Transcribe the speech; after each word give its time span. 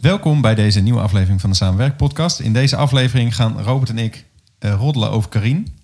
Welkom 0.00 0.40
bij 0.40 0.54
deze 0.54 0.80
nieuwe 0.80 1.00
aflevering 1.00 1.40
van 1.40 1.50
de 1.50 1.56
Samenwerk 1.56 1.96
podcast. 1.96 2.40
In 2.40 2.52
deze 2.52 2.76
aflevering 2.76 3.34
gaan 3.34 3.60
Robert 3.60 3.90
en 3.90 3.98
ik 3.98 4.24
uh, 4.60 4.74
roddelen 4.74 5.10
over 5.10 5.30
Karin. 5.30 5.78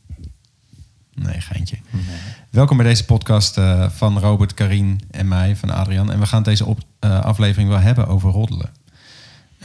Nee, 1.14 1.40
geintje. 1.40 1.76
Nee. 1.90 2.02
Welkom 2.50 2.76
bij 2.76 2.86
deze 2.86 3.04
podcast 3.04 3.58
uh, 3.58 3.90
van 3.90 4.18
Robert, 4.18 4.54
Karin 4.54 5.00
en 5.10 5.28
mij, 5.28 5.56
van 5.56 5.70
Adrian. 5.70 6.12
En 6.12 6.18
we 6.18 6.26
gaan 6.26 6.42
deze 6.42 6.64
op, 6.64 6.80
uh, 7.00 7.20
aflevering 7.20 7.68
wel 7.68 7.78
hebben 7.78 8.06
over 8.06 8.30
roddelen. 8.30 8.70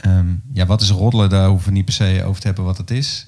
Um, 0.06 0.42
ja, 0.52 0.66
wat 0.66 0.80
is 0.80 0.90
roddelen? 0.90 1.30
Daar 1.30 1.48
hoeven 1.48 1.68
we 1.68 1.74
niet 1.74 1.84
per 1.84 1.94
se 1.94 2.22
over 2.24 2.40
te 2.40 2.46
hebben 2.46 2.64
wat 2.64 2.78
het 2.78 2.90
is. 2.90 3.26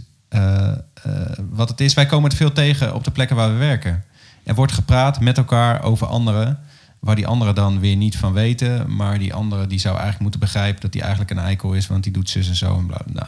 wat 1.50 1.68
het 1.68 1.80
is, 1.80 1.95
wij 1.95 2.06
komen 2.06 2.29
het 2.29 2.38
veel 2.38 2.52
tegen 2.52 2.95
op 2.95 3.04
de 3.04 3.11
plekken 3.11 3.36
waar 3.36 3.52
we 3.52 3.59
werken. 3.59 4.04
Er 4.43 4.54
wordt 4.54 4.72
gepraat 4.72 5.20
met 5.20 5.36
elkaar 5.36 5.82
over 5.82 6.06
anderen 6.06 6.59
waar 7.05 7.16
die 7.16 7.27
anderen 7.27 7.55
dan 7.55 7.80
weer 7.80 7.96
niet 7.96 8.16
van 8.16 8.32
weten. 8.32 8.96
Maar 8.96 9.18
die 9.18 9.34
andere 9.34 9.66
die 9.66 9.79
zou 9.79 9.93
eigenlijk 9.93 10.23
moeten 10.23 10.41
begrijpen 10.41 10.80
dat 10.80 10.95
hij 10.95 11.02
eigenlijk 11.02 11.30
een 11.30 11.38
eikel 11.38 11.73
is, 11.73 11.87
want 11.87 12.02
die 12.02 12.12
doet 12.12 12.30
zus 12.30 12.48
en 12.48 12.57
zo 12.57 12.79
en 12.79 12.87
bla. 12.87 13.01
Nou, 13.06 13.27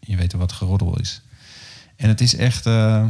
je 0.00 0.16
weet 0.16 0.32
wat 0.32 0.52
geroddel 0.52 0.98
is. 0.98 1.22
En 1.96 2.08
het 2.08 2.20
is 2.20 2.36
echt 2.36 2.66
uh, 2.66 3.08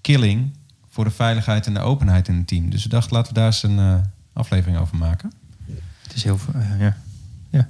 killing 0.00 0.56
voor 0.88 1.04
de 1.04 1.10
veiligheid 1.10 1.66
en 1.66 1.74
de 1.74 1.80
openheid 1.80 2.28
in 2.28 2.36
het 2.36 2.46
team. 2.46 2.70
Dus 2.70 2.82
we 2.82 2.88
dachten, 2.88 3.12
laten 3.12 3.32
we 3.34 3.38
daar 3.38 3.46
eens 3.46 3.62
een 3.62 3.78
uh, 3.78 3.94
aflevering 4.32 4.78
over 4.78 4.96
maken. 4.96 5.32
Het 6.02 6.14
is 6.14 6.24
heel 6.24 6.38
uh, 6.56 6.80
ja. 6.80 6.96
Ja. 7.50 7.68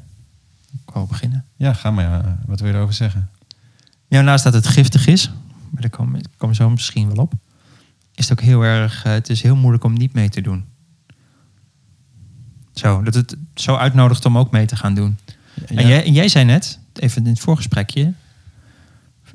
Ik 0.73 0.91
wou 0.93 1.07
beginnen. 1.07 1.45
Ja, 1.57 1.73
ga 1.73 1.91
maar. 1.91 2.39
wat 2.47 2.61
wil 2.61 2.69
je 2.69 2.75
erover 2.75 2.95
zeggen? 2.95 3.31
Ja, 4.09 4.21
naast 4.21 4.45
dat 4.45 4.53
het 4.53 4.67
giftig 4.67 5.07
is, 5.07 5.31
maar 5.71 5.81
daar 5.81 5.91
komen 5.91 6.23
kom 6.37 6.55
zo 6.55 6.71
misschien 6.71 7.15
wel 7.15 7.25
op, 7.25 7.33
is 8.15 8.29
het 8.29 8.39
ook 8.39 8.45
heel 8.45 8.63
erg. 8.63 9.03
het 9.03 9.29
is 9.29 9.43
heel 9.43 9.57
moeilijk 9.57 9.85
om 9.85 9.93
niet 9.93 10.13
mee 10.13 10.29
te 10.29 10.41
doen. 10.41 10.70
Zo, 12.81 13.03
dat 13.03 13.15
het 13.15 13.37
zo 13.55 13.77
uitnodigt 13.77 14.25
om 14.25 14.39
ook 14.39 14.51
mee 14.51 14.67
te 14.67 14.77
gaan 14.77 14.95
doen. 14.95 15.17
En, 15.67 15.87
jij, 15.87 16.05
en 16.05 16.13
jij 16.13 16.29
zei 16.29 16.45
net, 16.45 16.79
even 16.95 17.25
in 17.25 17.31
het 17.31 17.41
voorgesprekje, 17.41 18.13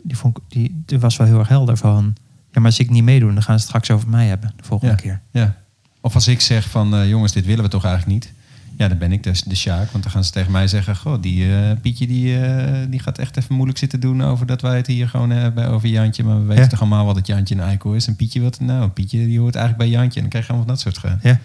die, 0.03 0.17
vond, 0.17 0.39
die, 0.47 0.83
die 0.85 0.99
was 0.99 1.17
wel 1.17 1.27
heel 1.27 1.39
erg 1.39 1.47
helder 1.47 1.77
van... 1.77 2.15
Ja, 2.51 2.61
maar 2.61 2.65
als 2.65 2.79
ik 2.79 2.89
niet 2.89 3.03
meedoe, 3.03 3.33
dan 3.33 3.43
gaan 3.43 3.59
ze 3.59 3.65
het 3.65 3.67
straks 3.67 3.91
over 3.91 4.09
mij 4.09 4.27
hebben 4.27 4.53
de 4.57 4.63
volgende 4.63 4.95
keer. 4.95 5.21
Ja. 5.31 5.55
Of 6.01 6.15
als 6.15 6.27
ik 6.27 6.41
zeg 6.41 6.69
van, 6.69 6.95
uh, 6.95 7.09
jongens, 7.09 7.31
dit 7.31 7.45
willen 7.45 7.63
we 7.63 7.69
toch 7.69 7.85
eigenlijk 7.85 8.13
niet. 8.13 8.33
Ja, 8.77 8.87
dan 8.87 8.97
ben 8.97 9.11
ik 9.11 9.23
dus 9.23 9.43
de 9.43 9.55
Sjaak. 9.55 9.91
Want 9.91 10.03
dan 10.03 10.11
gaan 10.11 10.23
ze 10.23 10.31
tegen 10.31 10.51
mij 10.51 10.67
zeggen... 10.67 10.95
Goh, 10.95 11.21
die 11.21 11.45
uh, 11.45 11.71
Pietje 11.81 12.07
die, 12.07 12.39
uh, 12.39 12.73
die 12.89 12.99
gaat 12.99 13.17
echt 13.17 13.37
even 13.37 13.55
moeilijk 13.55 13.79
zitten 13.79 13.99
doen... 13.99 14.23
over 14.23 14.45
dat 14.45 14.61
wij 14.61 14.77
het 14.77 14.87
hier 14.87 15.09
gewoon 15.09 15.29
hebben 15.29 15.67
over 15.67 15.89
Jantje. 15.89 16.23
Maar 16.23 16.39
we 16.39 16.45
weten 16.45 16.63
ja. 16.63 16.69
toch 16.69 16.79
allemaal 16.79 17.05
wat 17.05 17.15
het 17.15 17.27
Jantje 17.27 17.55
een 17.55 17.61
eikel 17.61 17.93
is. 17.93 18.07
En 18.07 18.15
Pietje 18.15 18.41
wat... 18.41 18.59
Nou, 18.59 18.89
Pietje 18.89 19.25
die 19.25 19.39
hoort 19.39 19.55
eigenlijk 19.55 19.89
bij 19.89 19.99
Jantje. 19.99 20.15
En 20.15 20.21
dan 20.21 20.29
krijg 20.29 20.45
je 20.45 20.51
allemaal 20.51 20.69
dat 20.69 20.79
soort... 20.79 20.97
Ge- 20.97 21.17
ja. 21.21 21.39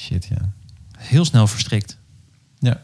Shit, 0.00 0.26
ja. 0.26 0.52
Heel 0.98 1.24
snel 1.24 1.46
verstrikt. 1.46 1.96
Ja. 2.58 2.80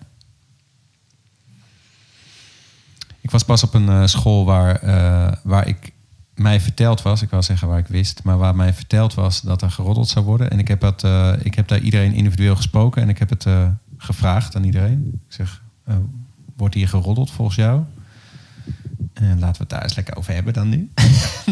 Ik 3.20 3.30
was 3.30 3.42
pas 3.42 3.62
op 3.62 3.74
een 3.74 3.88
uh, 3.88 4.06
school 4.06 4.44
waar, 4.44 4.84
uh, 4.84 5.32
waar 5.42 5.68
ik 5.68 5.92
mij 6.34 6.60
verteld 6.60 7.02
was, 7.02 7.22
ik 7.22 7.30
wil 7.30 7.42
zeggen 7.42 7.68
waar 7.68 7.78
ik 7.78 7.86
wist, 7.86 8.22
maar 8.22 8.38
waar 8.38 8.56
mij 8.56 8.74
verteld 8.74 9.14
was 9.14 9.40
dat 9.40 9.62
er 9.62 9.70
geroddeld 9.70 10.08
zou 10.08 10.24
worden. 10.24 10.50
En 10.50 10.58
ik 10.58 10.68
heb, 10.68 10.80
dat, 10.80 11.04
uh, 11.04 11.32
ik 11.42 11.54
heb 11.54 11.68
daar 11.68 11.78
iedereen 11.78 12.12
individueel 12.12 12.56
gesproken 12.56 13.02
en 13.02 13.08
ik 13.08 13.18
heb 13.18 13.30
het 13.30 13.46
gevraagd 13.96 14.56
aan 14.56 14.64
iedereen. 14.64 15.20
Ik 15.28 15.34
zeg, 15.34 15.62
wordt 16.56 16.74
hier 16.74 16.88
geroddeld 16.88 17.30
volgens 17.30 17.56
jou? 17.56 17.82
En 19.12 19.38
laten 19.38 19.52
we 19.52 19.58
het 19.58 19.68
daar 19.68 19.82
eens 19.82 19.94
lekker 19.94 20.16
over 20.16 20.34
hebben 20.34 20.52
dan 20.52 20.68
nu. 20.68 20.90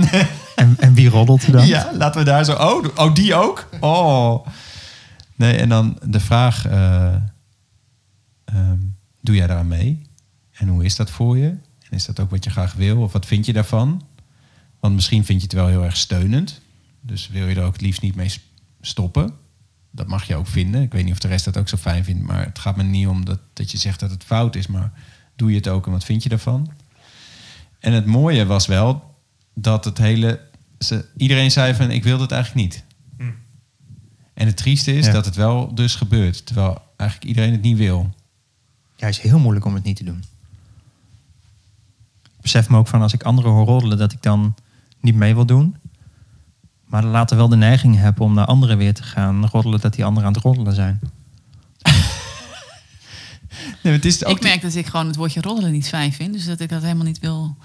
en, 0.55 0.77
en 0.79 0.95
wie 0.95 1.09
roddelt 1.09 1.43
er 1.43 1.53
dan? 1.53 1.67
Ja, 1.67 1.91
laten 1.95 2.21
we 2.21 2.27
daar 2.27 2.45
zo. 2.45 2.53
Oh, 2.53 2.85
oh 2.97 3.15
die 3.15 3.35
ook? 3.35 3.69
Oh. 3.81 4.47
Nee, 5.35 5.57
en 5.57 5.69
dan 5.69 5.99
de 6.07 6.21
vraag: 6.21 6.67
uh, 6.67 7.15
um, 8.55 8.97
doe 9.21 9.35
jij 9.35 9.47
daar 9.47 9.67
mee? 9.67 10.03
En 10.53 10.69
hoe 10.69 10.85
is 10.85 10.97
dat 10.97 11.11
voor 11.11 11.39
je? 11.39 11.49
En 11.49 11.91
is 11.91 12.05
dat 12.05 12.21
ook 12.21 12.31
wat 12.31 12.45
je 12.45 12.51
graag 12.51 12.73
wil? 12.73 13.03
Of 13.03 13.13
wat 13.13 13.27
vind 13.27 13.47
je 13.47 13.53
daarvan? 13.53 14.03
Want 14.81 14.95
misschien 14.95 15.25
vind 15.25 15.41
je 15.41 15.47
het 15.47 15.57
wel 15.57 15.67
heel 15.67 15.85
erg 15.85 15.97
steunend. 15.97 16.61
Dus 17.01 17.29
wil 17.29 17.47
je 17.47 17.55
er 17.55 17.65
ook 17.65 17.73
het 17.73 17.83
liefst 17.83 18.03
niet 18.03 18.15
mee 18.15 18.33
stoppen. 18.81 19.35
Dat 19.91 20.07
mag 20.07 20.25
je 20.25 20.37
ook 20.37 20.47
vinden. 20.47 20.83
Ik 20.83 20.93
weet 20.93 21.05
niet 21.05 21.13
of 21.13 21.19
de 21.19 21.29
rest 21.29 21.45
dat 21.45 21.57
ook 21.57 21.69
zo 21.69 21.77
fijn 21.77 22.05
vindt. 22.05 22.23
Maar 22.23 22.45
het 22.45 22.59
gaat 22.59 22.77
me 22.77 22.83
niet 22.83 23.07
om 23.07 23.25
dat, 23.25 23.41
dat 23.53 23.71
je 23.71 23.79
zegt 23.79 24.01
dat 24.01 24.11
het 24.11 24.25
fout 24.25 24.57
is. 24.57 24.67
Maar 24.67 24.93
doe 25.37 25.51
je 25.51 25.57
het 25.57 25.69
ook 25.69 25.87
en 25.87 25.93
wat 25.93 26.05
vind 26.05 26.23
je 26.23 26.29
daarvan? 26.29 26.73
En 27.79 27.93
het 27.93 28.07
mooie 28.07 28.47
was 28.47 28.67
wel 28.67 29.15
dat 29.55 29.85
het 29.85 29.99
hele. 29.99 30.41
Iedereen 31.17 31.51
zei 31.51 31.75
van 31.75 31.91
ik 31.91 32.05
wil 32.05 32.21
het 32.21 32.31
eigenlijk 32.31 32.67
niet. 32.67 32.85
En 34.35 34.47
het 34.47 34.57
trieste 34.57 34.95
is 34.97 35.11
dat 35.11 35.25
het 35.25 35.35
wel 35.35 35.75
dus 35.75 35.95
gebeurt. 35.95 36.47
Terwijl 36.47 36.83
eigenlijk 36.97 37.31
iedereen 37.31 37.53
het 37.53 37.63
niet 37.63 37.77
wil. 37.77 38.11
Ja, 38.97 39.07
het 39.07 39.17
is 39.17 39.23
heel 39.23 39.39
moeilijk 39.39 39.67
om 39.67 39.75
het 39.75 39.85
niet 39.85 39.97
te 39.97 40.05
doen. 40.05 40.25
Ik 42.23 42.41
besef 42.41 42.69
me 42.69 42.77
ook 42.77 42.89
van 42.89 43.03
als 43.03 43.13
ik 43.13 43.23
anderen 43.23 43.51
hoor 43.51 43.67
roddelen, 43.67 43.99
dat 43.99 44.13
ik 44.13 44.23
dan 44.23 44.55
niet 45.01 45.15
mee 45.15 45.35
wil 45.35 45.47
doen. 45.47 45.77
Maar 46.85 47.05
later 47.05 47.37
wel 47.37 47.49
de 47.49 47.57
neiging 47.57 47.99
heb 47.99 48.21
om 48.21 48.35
naar 48.35 48.47
anderen 48.47 48.79
weer 48.79 48.95
te 48.95 49.03
gaan 49.03 49.47
roddelen 49.47 49.81
dat 49.81 49.95
die 49.95 50.05
anderen 50.05 50.29
aan 50.29 50.35
het 50.35 50.43
roddelen 50.43 50.75
zijn. 50.75 51.01
nee, 53.83 53.93
het 53.93 54.05
is 54.05 54.25
ook 54.25 54.37
ik 54.37 54.43
merk 54.43 54.63
dat 54.63 54.75
ik 54.75 54.87
gewoon 54.87 55.07
het 55.07 55.17
woordje 55.17 55.41
roddelen 55.41 55.73
niet 55.73 55.89
fijn 55.89 56.13
vind. 56.13 56.33
Dus 56.33 56.45
dat 56.45 56.61
ik 56.61 56.69
dat 56.69 56.83
helemaal 56.83 57.05
niet 57.05 57.19
wil 57.19 57.57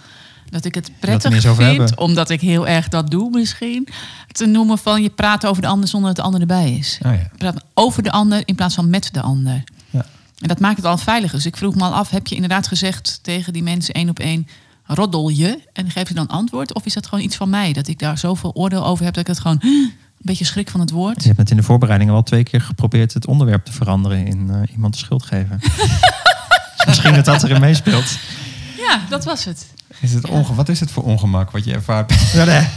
dat 0.50 0.66
ik 0.66 0.76
het 0.76 0.92
prettig 1.00 1.56
vind, 1.56 1.98
omdat 1.98 2.30
ik 2.30 2.42
heel 2.42 2.68
erg 2.68 2.88
dat 2.88 3.12
doe 3.12 3.30
misschien. 3.30 3.88
Te 4.32 4.46
noemen 4.46 4.78
van 4.78 5.02
je 5.02 5.10
praat 5.10 5.46
over 5.46 5.62
de 5.62 5.68
ander 5.68 5.90
zonder 5.90 6.08
dat 6.08 6.18
de 6.18 6.24
ander 6.24 6.42
erbij 6.42 6.72
is. 6.72 7.00
Oh 7.06 7.14
ja. 7.14 7.30
Praat 7.38 7.64
over 7.74 8.04
de 8.04 8.12
ander 8.12 8.42
in 8.46 8.56
plaats 8.56 8.76
van 8.76 8.90
met 8.90 9.10
de 9.14 9.22
ander. 9.22 9.64
Ja. 9.90 10.06
En 10.40 10.48
dat 10.48 10.60
maakt 10.60 10.78
het 10.78 10.86
al 10.86 10.98
veiliger. 10.98 11.36
Dus 11.36 11.46
ik 11.46 11.58
vroeg 11.58 11.76
me 11.76 11.84
al 11.84 11.94
af, 11.94 12.10
heb 12.10 12.28
je 12.28 12.36
inderdaad 12.36 12.68
gezegd 12.68 13.20
tegen 13.22 13.54
die 13.54 13.64
mensen 13.64 13.94
één 13.94 14.10
op 14.10 14.20
één... 14.20 14.48
roddel 14.86 15.30
je? 15.30 15.60
En 15.74 15.90
geef 15.90 16.08
je 16.08 16.14
dan 16.14 16.28
antwoord? 16.28 16.74
Of 16.74 16.86
is 16.86 16.94
dat 16.94 17.08
gewoon 17.08 17.24
iets 17.24 17.36
van 17.36 17.50
mij? 17.50 17.74
Dat 17.74 17.88
ik 17.88 18.00
daar 18.00 18.18
zoveel 18.18 18.54
oordeel 18.54 18.86
over 18.86 19.06
heb 19.06 19.14
dat 19.14 19.24
ik 19.24 19.30
het 19.30 19.40
gewoon... 19.40 19.60
een 19.62 20.26
beetje 20.26 20.46
schrik 20.46 20.70
van 20.70 20.80
het 20.80 20.92
woord. 20.92 21.22
Je 21.22 21.28
hebt 21.28 21.40
het 21.40 21.52
in 21.52 21.58
de 21.58 21.64
voorbereidingen 21.64 22.14
wel 22.14 22.24
twee 22.24 22.44
keer 22.44 22.62
geprobeerd 22.62 23.14
het 23.14 23.28
onderwerp 23.28 23.66
te 23.66 23.72
veranderen 23.72 24.26
in 24.26 24.48
uh, 24.52 24.62
iemand 24.72 24.94
de 24.94 25.00
schuld 25.00 25.24
geven. 25.24 25.60
Misschien 26.88 27.14
dat 27.14 27.26
dat 27.26 27.44
erin 27.44 27.62
meespeelt. 27.62 28.18
Ja, 28.78 29.00
dat 29.10 29.26
was 29.26 29.46
het. 29.46 29.68
Is 30.00 30.14
het 30.14 30.28
onge 30.28 30.56
wat 30.56 30.70
is 30.70 30.80
het 30.80 30.92
voor 30.92 31.04
ongemak 31.04 31.52
wat 31.52 31.66
je 31.66 31.74
ervaart? 31.74 32.14
Ja, 32.34 32.44
nee. 32.44 32.68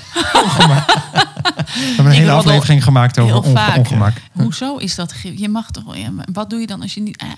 ongemak. 0.44 0.86
We 0.86 1.72
hebben 1.72 2.06
een 2.06 2.18
hele 2.18 2.30
aflevering 2.30 2.84
gemaakt 2.84 3.18
over 3.18 3.42
onge 3.42 3.76
ongemak. 3.76 4.16
Hoezo 4.32 4.76
is 4.76 4.94
dat? 4.94 5.14
Je 5.36 5.48
mag 5.48 5.70
toch. 5.70 5.96
Ja, 5.96 6.10
wat 6.32 6.50
doe 6.50 6.60
je 6.60 6.66
dan 6.66 6.82
als 6.82 6.94
je 6.94 7.00
niet. 7.00 7.16
Eh, 7.16 7.28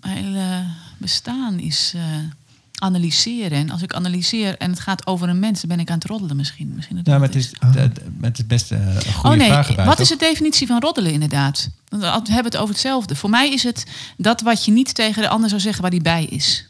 hele 0.00 0.64
bestaan 0.98 1.58
is 1.58 1.92
uh, 1.96 2.02
analyseren. 2.78 3.58
En 3.58 3.70
als 3.70 3.82
ik 3.82 3.92
analyseer 3.92 4.56
en 4.56 4.70
het 4.70 4.80
gaat 4.80 5.06
over 5.06 5.28
een 5.28 5.38
mens, 5.38 5.60
dan 5.60 5.68
ben 5.68 5.80
ik 5.80 5.88
aan 5.90 5.98
het 5.98 6.04
roddelen 6.04 6.36
misschien. 6.36 6.72
misschien 6.74 6.96
dat 6.96 7.06
ja, 7.06 7.18
maar 7.18 7.26
het 7.26 7.36
is, 7.36 7.52
oh. 7.60 7.74
met 8.16 8.36
het 8.36 8.48
beste 8.48 8.74
uh, 8.74 9.14
goede 9.14 9.28
oh 9.28 9.34
nee, 9.34 9.48
vraag 9.48 9.74
wat 9.74 9.86
toch? 9.86 9.98
is 9.98 10.08
de 10.08 10.16
definitie 10.16 10.66
van 10.66 10.80
roddelen 10.80 11.12
inderdaad? 11.12 11.70
We 11.88 12.06
hebben 12.06 12.44
het 12.44 12.56
over 12.56 12.74
hetzelfde. 12.74 13.16
Voor 13.16 13.30
mij 13.30 13.52
is 13.52 13.62
het 13.62 13.86
dat 14.16 14.40
wat 14.40 14.64
je 14.64 14.72
niet 14.72 14.94
tegen 14.94 15.22
de 15.22 15.28
ander 15.28 15.48
zou 15.48 15.60
zeggen 15.60 15.82
waar 15.82 15.90
die 15.90 16.02
bij 16.02 16.24
is. 16.24 16.67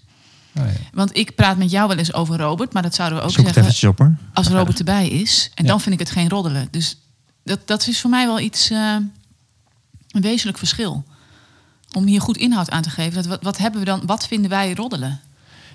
Oh, 0.58 0.66
ja. 0.66 0.72
Want 0.92 1.16
ik 1.16 1.34
praat 1.34 1.56
met 1.56 1.70
jou 1.70 1.88
wel 1.88 1.96
eens 1.96 2.12
over 2.12 2.38
Robert, 2.38 2.72
maar 2.72 2.82
dat 2.82 2.94
zouden 2.94 3.18
we 3.18 3.24
ook 3.24 3.30
Zoek 3.30 3.44
zeggen 3.44 4.18
als 4.32 4.48
Robert 4.48 4.78
erbij 4.78 5.08
is. 5.08 5.50
En 5.54 5.64
ja. 5.64 5.70
dan 5.70 5.80
vind 5.80 5.94
ik 5.94 6.00
het 6.00 6.10
geen 6.10 6.28
roddelen. 6.28 6.68
Dus 6.70 6.98
dat, 7.44 7.66
dat 7.66 7.86
is 7.86 8.00
voor 8.00 8.10
mij 8.10 8.26
wel 8.26 8.40
iets, 8.40 8.70
uh, 8.70 8.96
een 10.10 10.20
wezenlijk 10.20 10.58
verschil. 10.58 11.04
Om 11.92 12.06
hier 12.06 12.20
goed 12.20 12.36
inhoud 12.36 12.70
aan 12.70 12.82
te 12.82 12.90
geven. 12.90 13.14
Dat, 13.14 13.26
wat, 13.26 13.42
wat 13.42 13.58
hebben 13.58 13.80
we 13.80 13.86
dan, 13.86 14.02
wat 14.06 14.26
vinden 14.26 14.50
wij 14.50 14.74
roddelen? 14.74 15.20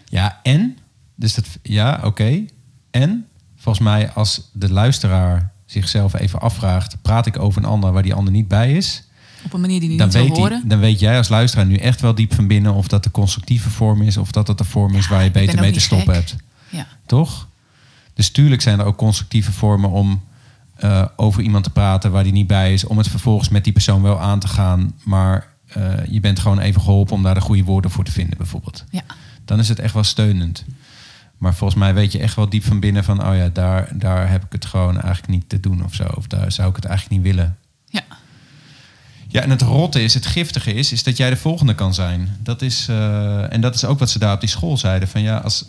Ja, 0.05 0.39
en, 0.43 0.77
dus 1.15 1.33
dat, 1.33 1.45
ja, 1.61 1.95
oké. 1.95 2.07
Okay. 2.07 2.49
En, 2.91 3.27
volgens 3.55 3.85
mij, 3.85 4.11
als 4.11 4.49
de 4.53 4.71
luisteraar 4.71 5.51
zichzelf 5.65 6.13
even 6.13 6.39
afvraagt: 6.39 7.01
praat 7.01 7.25
ik 7.25 7.39
over 7.39 7.63
een 7.63 7.69
ander 7.69 7.91
waar 7.91 8.03
die 8.03 8.13
ander 8.13 8.33
niet 8.33 8.47
bij 8.47 8.73
is? 8.73 9.03
Op 9.45 9.53
een 9.53 9.61
manier 9.61 9.79
die 9.79 9.89
niet 9.89 10.13
wil 10.13 10.27
horen. 10.27 10.67
dan 10.67 10.79
weet 10.79 10.99
jij 10.99 11.17
als 11.17 11.29
luisteraar 11.29 11.65
nu 11.65 11.75
echt 11.75 12.01
wel 12.01 12.15
diep 12.15 12.33
van 12.33 12.47
binnen 12.47 12.73
of 12.73 12.87
dat 12.87 13.03
de 13.03 13.11
constructieve 13.11 13.69
vorm 13.69 14.01
is 14.01 14.17
of 14.17 14.31
dat 14.31 14.47
het 14.47 14.57
de 14.57 14.63
vorm 14.63 14.95
is 14.95 15.07
waar 15.07 15.23
je 15.23 15.31
beter 15.31 15.59
mee 15.59 15.71
te 15.71 15.79
stoppen 15.79 16.13
hebt. 16.13 16.35
Ja. 16.69 16.87
Toch? 17.05 17.47
Dus 18.13 18.29
tuurlijk 18.29 18.61
zijn 18.61 18.79
er 18.79 18.85
ook 18.85 18.97
constructieve 18.97 19.51
vormen 19.51 19.89
om 19.89 20.21
uh, 20.83 21.05
over 21.15 21.41
iemand 21.41 21.63
te 21.63 21.69
praten 21.69 22.11
waar 22.11 22.23
die 22.23 22.31
niet 22.31 22.47
bij 22.47 22.73
is, 22.73 22.85
om 22.85 22.97
het 22.97 23.07
vervolgens 23.07 23.49
met 23.49 23.63
die 23.63 23.73
persoon 23.73 24.01
wel 24.01 24.19
aan 24.19 24.39
te 24.39 24.47
gaan, 24.47 24.93
maar 25.03 25.47
uh, 25.77 25.93
je 26.09 26.19
bent 26.19 26.39
gewoon 26.39 26.59
even 26.59 26.81
geholpen 26.81 27.15
om 27.15 27.23
daar 27.23 27.33
de 27.33 27.41
goede 27.41 27.63
woorden 27.63 27.91
voor 27.91 28.03
te 28.03 28.11
vinden, 28.11 28.37
bijvoorbeeld. 28.37 28.83
Ja. 28.89 29.01
Dan 29.45 29.59
is 29.59 29.69
het 29.69 29.79
echt 29.79 29.93
wel 29.93 30.03
steunend. 30.03 30.65
Maar 31.37 31.55
volgens 31.55 31.79
mij 31.79 31.93
weet 31.93 32.11
je 32.11 32.19
echt 32.19 32.35
wel 32.35 32.49
diep 32.49 32.63
van 32.63 32.79
binnen 32.79 33.03
van, 33.03 33.27
oh 33.27 33.35
ja, 33.35 33.49
daar, 33.49 33.89
daar 33.93 34.29
heb 34.29 34.43
ik 34.43 34.51
het 34.51 34.65
gewoon 34.65 35.01
eigenlijk 35.01 35.27
niet 35.27 35.49
te 35.49 35.59
doen 35.59 35.83
of 35.83 35.93
zo. 35.93 36.03
Of 36.03 36.27
daar 36.27 36.51
zou 36.51 36.69
ik 36.69 36.75
het 36.75 36.85
eigenlijk 36.85 37.21
niet 37.21 37.33
willen. 37.33 37.57
Ja. 37.85 38.01
Ja, 39.33 39.41
en 39.41 39.49
het 39.49 39.61
rotte 39.61 40.03
is, 40.03 40.13
het 40.13 40.25
giftige 40.25 40.73
is, 40.73 40.91
is 40.91 41.03
dat 41.03 41.17
jij 41.17 41.29
de 41.29 41.35
volgende 41.35 41.75
kan 41.75 41.93
zijn. 41.93 42.37
Dat 42.39 42.61
is, 42.61 42.87
uh, 42.89 43.53
en 43.53 43.61
dat 43.61 43.75
is 43.75 43.85
ook 43.85 43.99
wat 43.99 44.09
ze 44.09 44.19
daar 44.19 44.33
op 44.33 44.39
die 44.39 44.49
school 44.49 44.77
zeiden. 44.77 45.07
Van 45.07 45.21
ja, 45.21 45.37
als, 45.37 45.65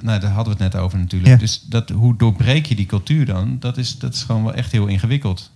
nou, 0.00 0.20
daar 0.20 0.30
hadden 0.30 0.56
we 0.56 0.62
het 0.62 0.72
net 0.72 0.82
over 0.82 0.98
natuurlijk. 0.98 1.32
Ja. 1.32 1.38
Dus 1.38 1.62
dat, 1.62 1.90
hoe 1.90 2.16
doorbreek 2.16 2.66
je 2.66 2.74
die 2.74 2.86
cultuur 2.86 3.26
dan? 3.26 3.56
Dat 3.60 3.76
is, 3.76 3.98
dat 3.98 4.14
is 4.14 4.22
gewoon 4.22 4.42
wel 4.42 4.54
echt 4.54 4.72
heel 4.72 4.86
ingewikkeld. 4.86 5.50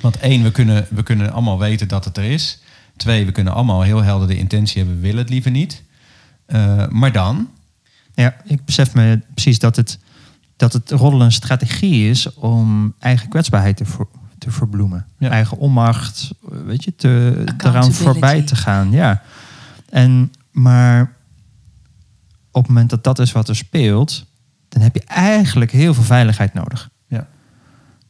Want 0.00 0.18
één, 0.18 0.42
we 0.42 0.50
kunnen, 0.50 0.86
we 0.90 1.02
kunnen 1.02 1.32
allemaal 1.32 1.58
weten 1.58 1.88
dat 1.88 2.04
het 2.04 2.16
er 2.16 2.24
is. 2.24 2.58
Twee, 2.96 3.26
we 3.26 3.32
kunnen 3.32 3.52
allemaal 3.52 3.82
heel 3.82 4.02
helder 4.02 4.28
de 4.28 4.38
intentie 4.38 4.78
hebben, 4.78 4.96
we 4.96 5.06
willen 5.06 5.22
het 5.22 5.30
liever 5.30 5.50
niet. 5.50 5.82
Uh, 6.46 6.88
maar 6.88 7.12
dan? 7.12 7.48
Ja, 8.14 8.36
ik 8.44 8.64
besef 8.64 8.94
me 8.94 9.20
precies 9.34 9.58
dat 9.58 9.76
het, 9.76 9.98
dat 10.56 10.72
het 10.72 10.90
roddelen 10.90 11.26
een 11.26 11.32
strategie 11.32 12.10
is 12.10 12.34
om 12.34 12.94
eigen 12.98 13.28
kwetsbaarheid 13.28 13.76
te, 13.76 13.84
voor, 13.84 14.08
te 14.44 14.50
verbloemen. 14.50 15.06
Ja. 15.18 15.30
Eigen 15.30 15.58
onmacht, 15.58 16.30
weet 16.64 16.84
je, 16.84 16.96
te, 16.96 17.44
eraan 17.58 17.92
voorbij 17.92 18.42
te 18.42 18.56
gaan. 18.56 18.90
Ja. 18.90 19.22
En, 19.90 20.32
maar 20.50 21.12
op 22.50 22.62
het 22.62 22.68
moment 22.68 22.90
dat 22.90 23.04
dat 23.04 23.18
is 23.18 23.32
wat 23.32 23.48
er 23.48 23.56
speelt, 23.56 24.26
dan 24.68 24.82
heb 24.82 24.94
je 24.94 25.04
eigenlijk 25.06 25.70
heel 25.70 25.94
veel 25.94 26.02
veiligheid 26.02 26.54
nodig. 26.54 26.90
Ja. 27.06 27.26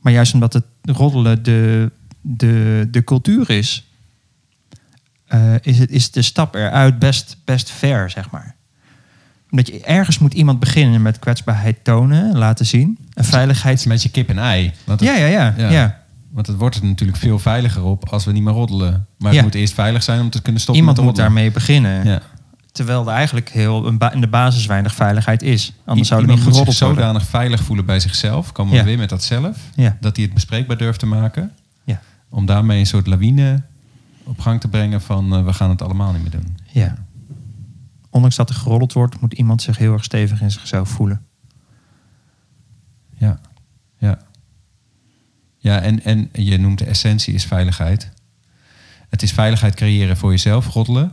Maar 0.01 0.13
juist 0.13 0.35
omdat 0.35 0.53
het 0.53 0.65
roddelen 0.83 1.43
de, 1.43 1.91
de, 2.21 2.89
de 2.91 3.05
cultuur 3.05 3.51
is, 3.51 3.89
uh, 5.29 5.55
is, 5.61 5.79
het, 5.79 5.91
is 5.91 6.11
de 6.11 6.23
stap 6.23 6.55
eruit 6.55 6.99
best, 6.99 7.37
best 7.45 7.71
ver, 7.71 8.11
zeg 8.11 8.31
maar. 8.31 8.55
Omdat 9.51 9.67
je 9.67 9.81
ergens 9.81 10.19
moet 10.19 10.35
iemand 10.35 10.61
beginnen 10.61 11.03
met 11.03 11.19
kwetsbaarheid 11.19 11.85
tonen, 11.85 12.37
laten 12.37 12.67
zien. 12.67 12.99
En 13.13 13.25
veiligheid. 13.25 13.71
Het 13.71 13.79
is 13.79 13.85
een 13.85 13.93
beetje 13.93 14.11
kip 14.11 14.29
en 14.29 14.39
ei. 14.39 14.73
Want 14.85 15.01
het, 15.01 15.09
ja, 15.09 15.15
ja, 15.15 15.27
ja, 15.27 15.55
ja, 15.57 15.71
ja. 15.71 16.04
Want 16.35 16.47
het 16.47 16.57
wordt 16.57 16.77
er 16.77 16.85
natuurlijk 16.85 17.19
veel 17.19 17.39
veiliger 17.39 17.83
op 17.83 18.09
als 18.09 18.25
we 18.25 18.33
niet 18.33 18.43
meer 18.43 18.53
roddelen. 18.53 19.07
Maar 19.19 19.33
het 19.33 19.43
moet 19.43 19.55
eerst 19.55 19.75
veilig 19.75 20.03
zijn 20.03 20.21
om 20.21 20.31
te 20.31 20.43
kunnen 20.43 20.61
stoppen 20.61 20.85
Iemand 20.85 21.07
moet 21.07 21.17
daarmee 21.17 21.51
beginnen. 21.51 22.07
Ja. 22.07 22.23
Terwijl 22.73 23.07
er 23.07 23.15
eigenlijk 23.15 23.49
heel 23.49 23.87
in 24.13 24.21
de 24.21 24.29
basis 24.29 24.67
weinig 24.67 24.95
veiligheid 24.95 25.43
is. 25.43 25.73
Anders 25.85 26.09
zou 26.09 26.23
er 26.23 26.29
niet 26.29 26.39
geroddeld 26.39 26.67
zich 26.67 26.77
zodanig 26.77 27.27
veilig 27.27 27.63
voelen 27.63 27.85
bij 27.85 28.01
zichzelf. 28.01 28.53
Komen 28.53 28.75
we 28.75 28.83
weer 28.83 28.99
met 28.99 29.09
dat 29.09 29.23
zelf. 29.23 29.57
Dat 30.01 30.17
hij 30.17 30.25
het 30.25 30.35
bespreekbaar 30.35 30.77
durft 30.77 30.99
te 30.99 31.07
maken. 31.07 31.53
Ja. 31.85 32.01
Om 32.29 32.47
daarmee 32.47 32.79
een 32.79 32.87
soort 32.87 33.07
lawine 33.07 33.63
op 34.25 34.41
gang 34.41 34.61
te 34.61 34.69
brengen 34.69 35.01
van 35.01 35.39
uh, 35.39 35.45
we 35.45 35.53
gaan 35.53 35.71
het 35.71 35.83
allemaal 35.83 36.13
niet 36.13 36.23
meer 36.23 36.31
doen. 36.31 36.57
Ja. 36.71 36.95
Ondanks 38.11 38.37
dat 38.37 38.49
er 38.49 38.55
geroddeld 38.55 38.93
wordt, 38.93 39.21
moet 39.21 39.33
iemand 39.33 39.63
zich 39.63 39.79
heel 39.79 39.93
erg 39.93 40.05
stevig 40.05 40.41
in 40.41 40.51
zichzelf 40.51 40.89
voelen. 40.89 41.23
Ja. 43.17 43.41
Ja, 45.65 45.81
en, 45.81 46.05
en 46.05 46.29
je 46.33 46.59
noemt 46.59 46.79
de 46.79 46.85
essentie 46.85 47.35
is 47.35 47.45
veiligheid. 47.45 48.11
Het 49.09 49.23
is 49.23 49.33
veiligheid 49.33 49.75
creëren 49.75 50.17
voor 50.17 50.31
jezelf, 50.31 50.69
roddelen. 50.69 51.13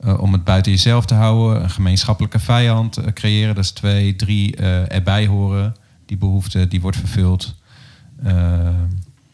Uh, 0.00 0.20
om 0.20 0.32
het 0.32 0.44
buiten 0.44 0.72
jezelf 0.72 1.06
te 1.06 1.14
houden, 1.14 1.62
een 1.62 1.70
gemeenschappelijke 1.70 2.38
vijand 2.38 2.98
uh, 2.98 3.04
creëren. 3.04 3.54
Dat 3.54 3.64
is 3.64 3.70
twee, 3.70 4.16
drie, 4.16 4.56
uh, 4.60 4.92
erbij 4.92 5.26
horen. 5.26 5.76
Die 6.06 6.16
behoefte, 6.16 6.68
die 6.68 6.80
wordt 6.80 6.96
vervuld 6.96 7.54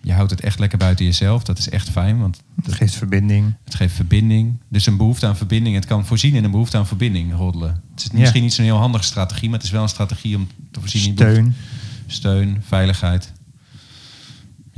je 0.00 0.12
houdt 0.12 0.30
het 0.30 0.40
echt 0.40 0.58
lekker 0.58 0.78
buiten 0.78 1.04
jezelf. 1.04 1.44
Dat 1.44 1.58
is 1.58 1.68
echt 1.68 1.90
fijn. 1.90 2.18
Want 2.18 2.42
het 2.62 2.74
geeft 2.74 2.94
verbinding. 2.94 3.54
Het 3.64 3.74
geeft 3.74 3.94
verbinding. 3.94 4.58
Dus 4.68 4.86
een 4.86 4.96
behoefte 4.96 5.26
aan 5.26 5.36
verbinding. 5.36 5.74
Het 5.74 5.84
kan 5.84 6.06
voorzien 6.06 6.34
in 6.34 6.44
een 6.44 6.50
behoefte 6.50 6.76
aan 6.76 6.86
verbinding 6.86 7.34
roddelen. 7.34 7.82
Het 7.90 8.00
is 8.00 8.10
misschien 8.10 8.42
niet 8.42 8.52
zo'n 8.52 8.64
heel 8.64 8.76
handige 8.76 9.04
strategie, 9.04 9.48
maar 9.48 9.58
het 9.58 9.66
is 9.66 9.72
wel 9.72 9.82
een 9.82 9.88
strategie 9.88 10.36
om 10.36 10.48
te 10.70 10.80
voorzien 10.80 11.06
in 11.06 11.12
Steun. 11.12 11.54
Steun, 12.06 12.62
veiligheid. 12.66 13.32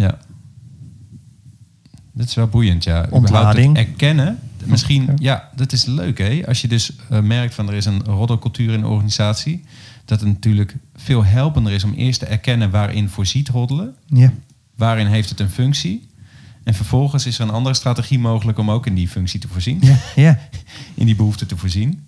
Ja. 0.00 0.18
Dat 2.12 2.26
is 2.26 2.34
wel 2.34 2.46
boeiend, 2.46 2.84
ja. 2.84 3.06
Ontlading. 3.10 3.76
Erkennen. 3.76 4.38
Misschien, 4.64 5.10
ja, 5.18 5.48
dat 5.56 5.72
is 5.72 5.84
leuk 5.84 6.18
hè. 6.18 6.42
Als 6.46 6.60
je 6.60 6.68
dus 6.68 6.92
uh, 7.12 7.20
merkt 7.20 7.54
van 7.54 7.68
er 7.68 7.74
is 7.74 7.84
een 7.84 8.04
roddelcultuur 8.04 8.72
in 8.72 8.80
de 8.80 8.86
organisatie. 8.86 9.64
Dat 10.04 10.20
het 10.20 10.28
natuurlijk 10.28 10.76
veel 10.94 11.24
helpender 11.24 11.72
is 11.72 11.84
om 11.84 11.92
eerst 11.92 12.20
te 12.20 12.26
erkennen 12.26 12.70
waarin 12.70 13.08
voorziet 13.08 13.48
roddelen. 13.48 13.94
Ja 14.06 14.32
waarin 14.80 15.06
heeft 15.06 15.28
het 15.28 15.40
een 15.40 15.50
functie. 15.50 16.08
En 16.64 16.74
vervolgens 16.74 17.26
is 17.26 17.38
er 17.38 17.44
een 17.44 17.54
andere 17.54 17.74
strategie 17.74 18.18
mogelijk 18.18 18.58
om 18.58 18.70
ook 18.70 18.86
in 18.86 18.94
die 18.94 19.08
functie 19.08 19.40
te 19.40 19.48
voorzien. 19.48 19.78
Ja, 19.80 19.96
ja. 20.14 20.38
In 20.94 21.06
die 21.06 21.16
behoefte 21.16 21.46
te 21.46 21.56
voorzien. 21.56 22.06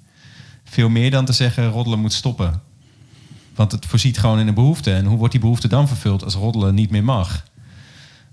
Veel 0.64 0.88
meer 0.88 1.10
dan 1.10 1.24
te 1.24 1.32
zeggen 1.32 1.68
roddelen 1.68 2.00
moet 2.00 2.12
stoppen. 2.12 2.60
Want 3.54 3.72
het 3.72 3.86
voorziet 3.86 4.18
gewoon 4.18 4.38
in 4.38 4.48
een 4.48 4.54
behoefte. 4.54 4.92
En 4.92 5.04
hoe 5.04 5.18
wordt 5.18 5.32
die 5.32 5.40
behoefte 5.40 5.68
dan 5.68 5.88
vervuld 5.88 6.24
als 6.24 6.34
roddelen 6.34 6.74
niet 6.74 6.90
meer 6.90 7.04
mag? 7.04 7.44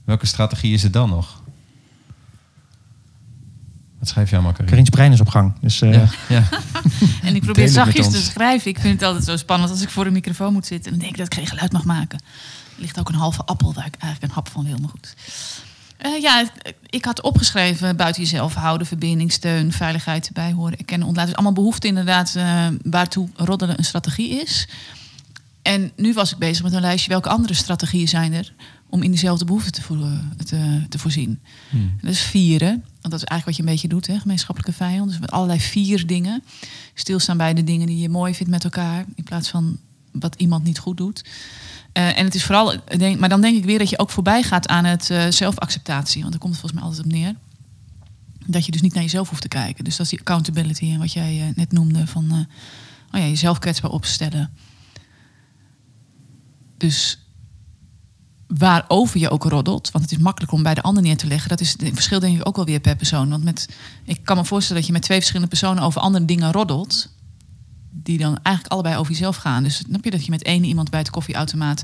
Welke 0.10 0.26
strategie 0.26 0.74
is 0.74 0.84
er 0.84 0.92
dan 0.92 1.10
nog? 1.10 1.42
Wat 4.00 4.08
schrijf 4.08 4.30
je 4.30 4.36
allemaal, 4.36 4.54
Karin? 4.54 4.70
Karin's 4.70 4.90
brein 4.90 5.12
is 5.12 5.20
op 5.20 5.30
gang. 5.30 5.54
Dus, 5.62 5.82
uh... 5.82 5.94
ja, 5.94 6.08
ja. 6.36 6.44
en 7.22 7.36
ik 7.36 7.42
probeer 7.42 7.68
zachtjes 7.68 8.10
te 8.10 8.22
schrijven. 8.22 8.70
Ik 8.70 8.80
vind 8.80 8.94
het 8.94 9.04
altijd 9.04 9.26
zo 9.26 9.38
spannend 9.38 9.72
als 9.72 9.82
ik 9.82 9.90
voor 9.90 10.06
een 10.06 10.14
microfoon 10.14 10.54
moet 10.54 10.66
zitten. 10.66 10.86
En 10.86 10.92
dan 10.92 11.00
denk 11.00 11.12
ik 11.12 11.18
dat 11.18 11.34
ik 11.34 11.34
geen 11.34 11.48
geluid 11.48 11.72
mag 11.72 11.84
maken 11.84 12.20
ligt 12.80 13.00
ook 13.00 13.10
een 13.10 13.16
halve 13.16 13.46
appel 13.46 13.74
waar 13.74 13.86
ik 13.86 13.96
eigenlijk 13.96 14.24
een 14.24 14.36
hap 14.36 14.48
van 14.48 14.66
wil, 14.66 14.78
maar 14.78 14.90
goed. 14.90 15.16
Uh, 16.06 16.22
ja, 16.22 16.50
ik 16.86 17.06
had 17.06 17.22
opgeschreven 17.22 17.96
buiten 17.96 18.22
jezelf 18.22 18.54
houden, 18.54 18.88
verbinding, 18.88 19.32
steun, 19.32 19.72
veiligheid, 19.72 20.30
bijhoren, 20.34 20.78
erkennen, 20.78 21.08
ontlaten. 21.08 21.32
Dus 21.32 21.40
allemaal 21.40 21.64
behoeften 21.64 21.90
inderdaad 21.90 22.34
uh, 22.38 22.68
waartoe 22.84 23.30
roddelen 23.36 23.78
een 23.78 23.84
strategie 23.84 24.42
is. 24.42 24.68
En 25.62 25.92
nu 25.96 26.14
was 26.14 26.32
ik 26.32 26.38
bezig 26.38 26.64
met 26.64 26.74
een 26.74 26.82
lijstje 26.82 27.10
welke 27.10 27.30
andere 27.30 27.54
strategieën 27.54 28.08
zijn 28.08 28.34
er 28.34 28.54
om 28.90 29.04
in 29.04 29.10
diezelfde 29.10 29.46
behoeften 29.46 29.72
te, 29.72 30.44
te, 30.46 30.86
te 30.90 31.00
voorzien. 31.00 31.40
Hmm. 31.70 31.94
Dat 32.02 32.12
is 32.12 32.22
vieren, 32.22 32.70
want 32.72 33.14
dat 33.14 33.22
is 33.22 33.24
eigenlijk 33.24 33.46
wat 33.46 33.56
je 33.56 33.62
een 33.62 33.70
beetje 33.70 33.88
doet, 33.88 34.08
hè, 34.08 34.20
gemeenschappelijke 34.20 34.78
vijand. 34.78 35.10
Dus 35.10 35.20
met 35.20 35.32
allerlei 35.32 35.60
vier 35.60 36.08
dingen. 36.08 36.44
Stilstaan 36.94 37.38
bij 37.38 37.54
de 37.54 37.64
dingen 37.64 37.88
die 37.88 37.98
je 37.98 38.10
mooi 38.10 38.36
vindt 38.36 38.52
met 38.52 38.64
elkaar, 38.64 39.06
in 39.16 39.24
plaats 39.24 39.50
van 39.50 39.78
wat 40.12 40.36
iemand 40.36 40.64
niet 40.64 40.80
goed 40.80 40.98
doet. 40.98 41.26
Uh, 41.94 42.18
en 42.18 42.26
het 42.26 42.36
is 42.36 42.44
vooral, 42.44 42.76
denk, 42.98 43.20
maar 43.20 43.30
dan 43.30 43.42
denk 43.42 43.58
ik 43.58 43.66
weer 43.66 43.78
dat 43.78 43.90
je 43.90 44.00
ook 44.00 44.10
voorbij 44.10 44.44
gaat 44.44 44.68
aan 44.68 44.86
het 44.86 45.10
uh, 45.10 45.26
zelfacceptatie. 45.30 46.20
Want 46.22 46.32
daar 46.32 46.42
komt 46.42 46.54
het 46.54 46.62
volgens 46.62 46.82
mij 46.82 46.90
altijd 46.90 47.06
op 47.06 47.12
neer. 47.12 47.36
Dat 48.46 48.66
je 48.66 48.72
dus 48.72 48.82
niet 48.82 48.94
naar 48.94 49.04
jezelf 49.04 49.30
hoeft 49.30 49.42
te 49.42 49.48
kijken. 49.48 49.84
Dus 49.84 49.96
dat 49.96 50.06
is 50.06 50.12
die 50.12 50.20
accountability 50.20 50.92
en 50.92 51.00
wat 51.00 51.14
jij 51.14 51.38
uh, 51.38 51.56
net 51.56 51.72
noemde 51.72 52.08
van 52.08 52.32
oh 53.12 53.20
ja, 53.20 53.28
jezelf 53.28 53.60
kwetsbaar 53.60 53.92
opstellen. 53.92 54.50
Dus 56.78 57.20
waarover 58.58 59.20
je 59.20 59.30
ook 59.30 59.44
roddelt, 59.44 59.92
want 59.92 60.04
het 60.04 60.14
is 60.14 60.24
makkelijk 60.24 60.52
om 60.52 60.64
bij 60.64 60.74
de 60.74 60.82
ander 60.82 61.04
neer 61.04 61.18
te 61.18 61.28
leggen. 61.28 61.50
Dat 61.50 61.62
is 61.62 61.72
het 61.72 61.90
verschil 61.94 62.20
denk 62.20 62.38
ik 62.38 62.48
ook 62.48 62.56
wel 62.56 62.66
weer 62.66 62.80
per 62.80 62.96
persoon. 62.96 63.30
Want 63.30 63.44
met, 63.44 63.70
ik 64.04 64.20
kan 64.24 64.38
me 64.38 64.46
voorstellen 64.46 64.78
dat 64.78 64.88
je 64.88 64.94
met 64.94 65.02
twee 65.02 65.18
verschillende 65.18 65.50
personen 65.50 65.84
over 65.84 66.02
andere 66.02 66.26
dingen 66.26 66.52
roddelt 66.52 67.10
die 67.92 68.18
dan 68.18 68.40
eigenlijk 68.44 68.74
allebei 68.74 68.98
over 68.98 69.12
jezelf 69.12 69.36
gaan. 69.36 69.64
Dus 69.64 69.76
snap 69.76 70.04
je 70.04 70.12
dat 70.12 70.26
je 70.26 70.32
met 70.32 70.44
één 70.44 70.64
iemand 70.64 70.90
bij 70.90 71.00
het 71.00 71.10
koffieautomaat 71.10 71.84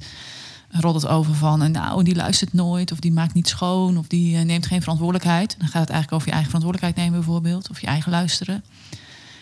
roddelt 0.69 1.07
over 1.07 1.35
van... 1.35 1.71
nou, 1.71 2.03
die 2.03 2.15
luistert 2.15 2.53
nooit, 2.53 2.91
of 2.91 2.99
die 2.99 3.11
maakt 3.11 3.33
niet 3.33 3.47
schoon... 3.47 3.97
of 3.97 4.07
die 4.07 4.37
uh, 4.37 4.41
neemt 4.41 4.65
geen 4.65 4.81
verantwoordelijkheid. 4.81 5.55
Dan 5.57 5.67
gaat 5.67 5.81
het 5.81 5.89
eigenlijk 5.89 6.11
over 6.11 6.27
je 6.27 6.33
eigen 6.33 6.51
verantwoordelijkheid 6.51 7.07
nemen 7.07 7.25
bijvoorbeeld... 7.25 7.69
of 7.69 7.81
je 7.81 7.87
eigen 7.87 8.11
luisteren. 8.11 8.63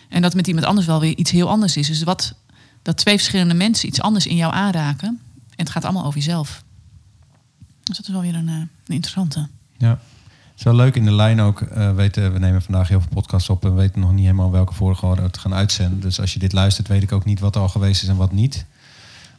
En 0.08 0.22
dat 0.22 0.34
met 0.34 0.46
iemand 0.46 0.66
anders 0.66 0.86
wel 0.86 1.00
weer 1.00 1.16
iets 1.16 1.30
heel 1.30 1.48
anders 1.48 1.76
is. 1.76 1.86
Dus 1.86 2.02
wat, 2.02 2.34
dat 2.82 2.96
twee 2.96 3.16
verschillende 3.16 3.54
mensen 3.54 3.88
iets 3.88 4.00
anders 4.00 4.26
in 4.26 4.36
jou 4.36 4.52
aanraken... 4.52 5.08
en 5.08 5.18
het 5.56 5.70
gaat 5.70 5.84
allemaal 5.84 6.04
over 6.04 6.18
jezelf. 6.18 6.63
Dus 7.84 7.96
dat 7.96 8.06
is 8.06 8.12
wel 8.12 8.20
weer 8.20 8.34
een, 8.34 8.48
uh, 8.48 8.54
een 8.54 8.94
interessante. 8.94 9.48
Ja. 9.78 9.90
Het 9.90 10.62
is 10.62 10.62
wel 10.62 10.74
leuk 10.74 10.94
in 10.94 11.04
de 11.04 11.12
lijn 11.12 11.40
ook. 11.40 11.60
Uh, 11.60 11.94
weten, 11.94 12.32
we 12.32 12.38
nemen 12.38 12.62
vandaag 12.62 12.88
heel 12.88 13.00
veel 13.00 13.10
podcasts 13.12 13.48
op 13.48 13.64
en 13.64 13.70
we 13.70 13.80
weten 13.80 14.00
nog 14.00 14.12
niet 14.12 14.24
helemaal 14.24 14.50
welke 14.50 14.74
volgorde 14.74 15.22
we 15.22 15.38
gaan 15.38 15.54
uitzenden. 15.54 16.00
Dus 16.00 16.20
als 16.20 16.32
je 16.32 16.38
dit 16.38 16.52
luistert, 16.52 16.88
weet 16.88 17.02
ik 17.02 17.12
ook 17.12 17.24
niet 17.24 17.40
wat 17.40 17.54
er 17.54 17.60
al 17.60 17.68
geweest 17.68 18.02
is 18.02 18.08
en 18.08 18.16
wat 18.16 18.32
niet. 18.32 18.66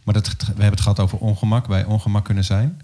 Maar 0.04 0.14
dat, 0.14 0.28
we 0.28 0.46
hebben 0.46 0.70
het 0.70 0.82
gehad 0.82 1.00
over 1.00 1.18
ongemak, 1.18 1.68
bij 1.68 1.86
ongemak 1.86 2.26
kunnen 2.26 2.44
zijn. 2.44 2.82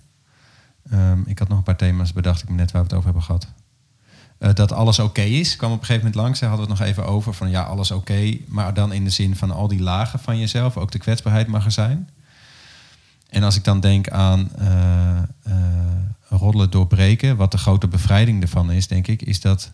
Um, 0.93 1.23
ik 1.27 1.39
had 1.39 1.47
nog 1.47 1.57
een 1.57 1.63
paar 1.63 1.75
thema's, 1.75 2.13
bedacht 2.13 2.43
ik 2.43 2.49
net 2.49 2.71
waar 2.71 2.81
we 2.81 2.87
het 2.87 2.97
over 2.97 3.05
hebben 3.05 3.23
gehad. 3.23 3.47
Uh, 4.39 4.53
dat 4.53 4.71
alles 4.71 4.99
oké 4.99 5.21
is, 5.21 5.55
kwam 5.55 5.71
op 5.71 5.79
een 5.79 5.85
gegeven 5.85 6.05
moment 6.05 6.23
langs. 6.23 6.39
Daar 6.39 6.49
hadden 6.49 6.67
we 6.67 6.73
het 6.73 6.81
nog 6.81 6.89
even 6.89 7.11
over 7.11 7.33
van 7.33 7.49
ja, 7.49 7.63
alles 7.63 7.91
oké. 7.91 8.37
maar 8.47 8.73
dan 8.73 8.93
in 8.93 9.03
de 9.03 9.09
zin 9.09 9.35
van 9.35 9.51
al 9.51 9.67
die 9.67 9.81
lagen 9.81 10.19
van 10.19 10.39
jezelf, 10.39 10.77
ook 10.77 10.91
de 10.91 10.99
kwetsbaarheid 10.99 11.47
mag 11.47 11.65
er 11.65 11.71
zijn. 11.71 12.09
En 13.31 13.43
als 13.43 13.55
ik 13.55 13.63
dan 13.63 13.79
denk 13.79 14.09
aan 14.09 14.51
uh, 14.59 15.21
roddelen 16.27 16.69
doorbreken, 16.69 17.35
wat 17.37 17.51
de 17.51 17.57
grote 17.57 17.87
bevrijding 17.87 18.41
ervan 18.41 18.71
is, 18.71 18.87
denk 18.87 19.07
ik, 19.07 19.21
is 19.21 19.41
dat 19.41 19.71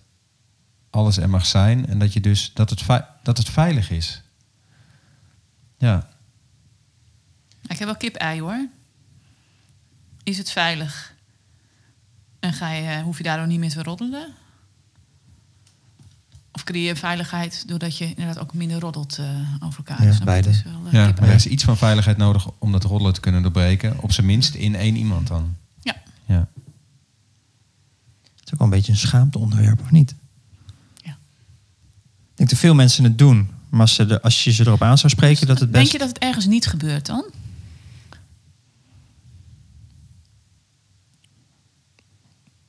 alles 0.89 1.17
er 1.17 1.29
mag 1.29 1.45
zijn 1.45 1.87
en 1.87 1.99
dat, 1.99 2.13
je 2.13 2.19
dus, 2.19 2.51
dat, 2.53 2.69
het, 2.69 2.83
dat 3.23 3.37
het 3.37 3.49
veilig 3.49 3.89
is. 3.89 4.21
Ja. 5.77 6.09
Ik 7.67 7.77
heb 7.77 7.87
wel 7.87 7.97
kip-ei 7.97 8.41
hoor. 8.41 8.67
Is 10.23 10.37
het 10.37 10.51
veilig? 10.51 11.13
En 12.39 12.53
ga 12.53 12.71
je, 12.71 12.89
eh, 12.89 13.01
hoef 13.01 13.17
je 13.17 13.23
daardoor 13.23 13.47
niet 13.47 13.59
meer 13.59 13.69
te 13.69 13.83
roddelen? 13.83 14.33
Of 16.57 16.63
creëer 16.63 16.87
je 16.87 16.95
veiligheid 16.95 17.67
doordat 17.67 17.97
je 17.97 18.09
inderdaad 18.09 18.39
ook 18.39 18.53
minder 18.53 18.79
roddelt 18.79 19.17
uh, 19.19 19.25
over 19.59 19.77
elkaar? 19.85 20.05
Ja, 20.05 20.17
beide. 20.23 20.49
Wel, 20.63 20.81
uh, 20.85 20.91
ja, 20.91 21.13
maar 21.19 21.29
er 21.29 21.35
is 21.35 21.47
iets 21.47 21.63
van 21.63 21.77
veiligheid 21.77 22.17
nodig 22.17 22.49
om 22.57 22.71
dat 22.71 22.83
roddelen 22.83 23.13
te 23.13 23.19
kunnen 23.19 23.41
doorbreken. 23.41 24.01
Op 24.01 24.11
zijn 24.11 24.25
minst 24.25 24.53
in 24.53 24.75
één 24.75 24.95
iemand 24.95 25.27
dan. 25.27 25.55
Ja. 25.81 25.95
Het 28.35 28.45
is 28.45 28.53
ook 28.53 28.59
wel 28.59 28.67
een 28.67 28.73
beetje 28.73 28.91
een 28.91 28.97
schaamteonderwerp, 28.97 29.81
of 29.81 29.91
niet? 29.91 30.15
Ja. 30.95 31.11
Ik 31.11 32.35
denk 32.35 32.49
dat 32.49 32.59
veel 32.59 32.75
mensen 32.75 33.03
het 33.03 33.17
doen. 33.17 33.49
Maar 33.69 33.81
als, 33.81 33.95
ze 33.95 34.21
als 34.21 34.43
je 34.43 34.51
ze 34.51 34.65
erop 34.65 34.81
aan 34.81 34.97
zou 34.97 35.11
spreken, 35.11 35.47
dat 35.47 35.59
het 35.59 35.71
best... 35.71 35.81
Denk 35.81 35.91
je 35.91 35.97
dat 35.97 36.07
het 36.07 36.17
ergens 36.17 36.45
niet 36.45 36.67
gebeurt 36.67 37.05
dan? 37.05 37.25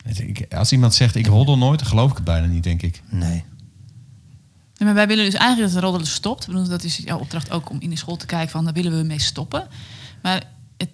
Ik, 0.03 0.55
als 0.55 0.73
iemand 0.73 0.95
zegt 0.95 1.15
ik 1.15 1.27
roddel 1.27 1.59
nooit, 1.59 1.79
dan 1.79 1.89
geloof 1.89 2.11
ik 2.11 2.17
het 2.17 2.25
bijna 2.25 2.47
niet, 2.47 2.63
denk 2.63 2.83
ik. 2.83 3.03
Nee. 3.11 3.45
Maar 4.89 4.97
wij 4.97 5.07
willen 5.07 5.31
dus 5.31 5.41
eigenlijk 5.41 5.73
dat 5.73 5.81
de 5.81 5.87
roddelen 5.87 6.13
stopt. 6.13 6.69
Dat 6.69 6.85
is 6.85 6.97
jouw 6.97 7.19
opdracht 7.19 7.51
ook 7.51 7.71
om 7.71 7.81
in 7.81 7.91
de 7.91 7.97
school 7.97 8.17
te 8.17 8.27
kijken 8.27 8.51
van 8.51 8.65
daar 8.65 8.73
willen 8.73 8.99
we 8.99 9.05
mee 9.05 9.21
stoppen. 9.21 9.67
Maar 10.23 10.43
het, 10.77 10.89